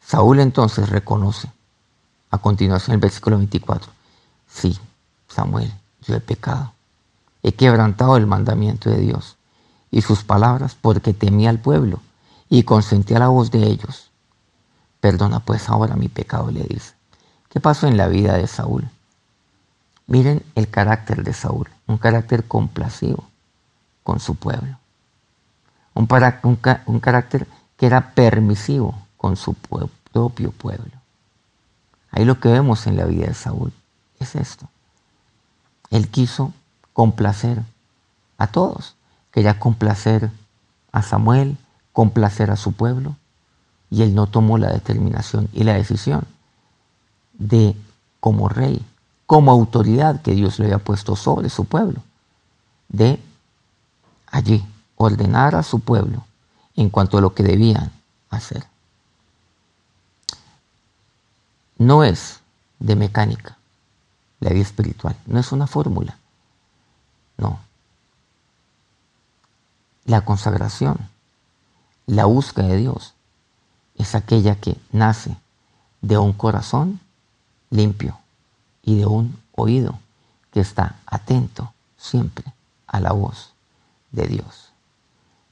Saúl 0.00 0.40
entonces 0.40 0.88
reconoce, 0.88 1.50
a 2.30 2.38
continuación 2.38 2.94
el 2.94 3.00
versículo 3.00 3.36
24, 3.36 3.90
sí, 4.48 4.78
Samuel, 5.28 5.72
yo 6.02 6.16
he 6.16 6.20
pecado, 6.20 6.72
he 7.42 7.52
quebrantado 7.52 8.16
el 8.16 8.26
mandamiento 8.26 8.90
de 8.90 8.98
Dios 8.98 9.36
y 9.90 10.02
sus 10.02 10.24
palabras 10.24 10.76
porque 10.80 11.14
temí 11.14 11.46
al 11.46 11.58
pueblo 11.58 12.00
y 12.48 12.64
consentí 12.64 13.14
a 13.14 13.20
la 13.20 13.28
voz 13.28 13.50
de 13.50 13.64
ellos. 13.66 14.10
Perdona 15.00 15.40
pues 15.40 15.68
ahora 15.68 15.96
mi 15.96 16.08
pecado, 16.08 16.50
le 16.50 16.64
dice. 16.64 16.94
¿Qué 17.48 17.60
pasó 17.60 17.86
en 17.86 17.96
la 17.96 18.08
vida 18.08 18.34
de 18.34 18.46
Saúl? 18.46 18.88
Miren 20.06 20.42
el 20.54 20.68
carácter 20.68 21.22
de 21.22 21.32
Saúl, 21.32 21.68
un 21.86 21.98
carácter 21.98 22.44
complacivo 22.44 23.24
con 24.02 24.20
su 24.20 24.34
pueblo, 24.34 24.78
un 25.94 26.06
carácter 27.00 27.46
que 27.76 27.86
era 27.86 28.12
permisivo 28.12 28.94
con 29.16 29.36
su 29.36 29.54
propio 29.54 30.50
pueblo. 30.50 30.92
Ahí 32.10 32.24
lo 32.24 32.40
que 32.40 32.48
vemos 32.48 32.86
en 32.86 32.96
la 32.96 33.04
vida 33.04 33.26
de 33.26 33.34
Saúl 33.34 33.72
es 34.18 34.34
esto. 34.34 34.68
Él 35.90 36.08
quiso 36.08 36.52
complacer 36.92 37.62
a 38.38 38.46
todos. 38.48 38.94
Quería 39.32 39.58
complacer 39.58 40.30
a 40.92 41.02
Samuel, 41.02 41.56
complacer 41.92 42.50
a 42.50 42.56
su 42.56 42.72
pueblo, 42.72 43.16
y 43.90 44.02
él 44.02 44.14
no 44.14 44.26
tomó 44.26 44.58
la 44.58 44.70
determinación 44.70 45.48
y 45.52 45.64
la 45.64 45.74
decisión 45.74 46.26
de, 47.34 47.74
como 48.20 48.48
rey, 48.48 48.84
como 49.26 49.50
autoridad 49.50 50.22
que 50.22 50.32
Dios 50.32 50.58
le 50.58 50.66
había 50.66 50.78
puesto 50.78 51.16
sobre 51.16 51.50
su 51.50 51.64
pueblo, 51.64 52.02
de 52.88 53.22
allí 54.26 54.64
ordenar 54.96 55.54
a 55.54 55.62
su 55.62 55.80
pueblo 55.80 56.24
en 56.76 56.90
cuanto 56.90 57.18
a 57.18 57.20
lo 57.20 57.34
que 57.34 57.42
debían 57.42 57.90
hacer. 58.30 58.64
No 61.78 62.04
es 62.04 62.40
de 62.78 62.96
mecánica 62.96 63.57
la 64.40 64.50
vida 64.50 64.62
espiritual, 64.62 65.16
no 65.26 65.38
es 65.38 65.52
una 65.52 65.66
fórmula, 65.66 66.18
no. 67.36 67.60
La 70.04 70.24
consagración, 70.24 70.98
la 72.06 72.24
búsqueda 72.24 72.68
de 72.68 72.76
Dios, 72.78 73.14
es 73.96 74.14
aquella 74.14 74.54
que 74.56 74.76
nace 74.92 75.36
de 76.00 76.18
un 76.18 76.32
corazón 76.32 77.00
limpio 77.70 78.18
y 78.82 78.96
de 78.96 79.06
un 79.06 79.38
oído 79.52 79.98
que 80.52 80.60
está 80.60 80.96
atento 81.06 81.72
siempre 81.96 82.44
a 82.86 83.00
la 83.00 83.12
voz 83.12 83.52
de 84.12 84.26
Dios. 84.26 84.72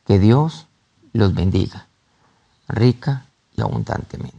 Que 0.07 0.19
Dios 0.19 0.67
los 1.13 1.35
bendiga 1.35 1.87
rica 2.69 3.27
y 3.57 3.61
abundantemente. 3.61 4.35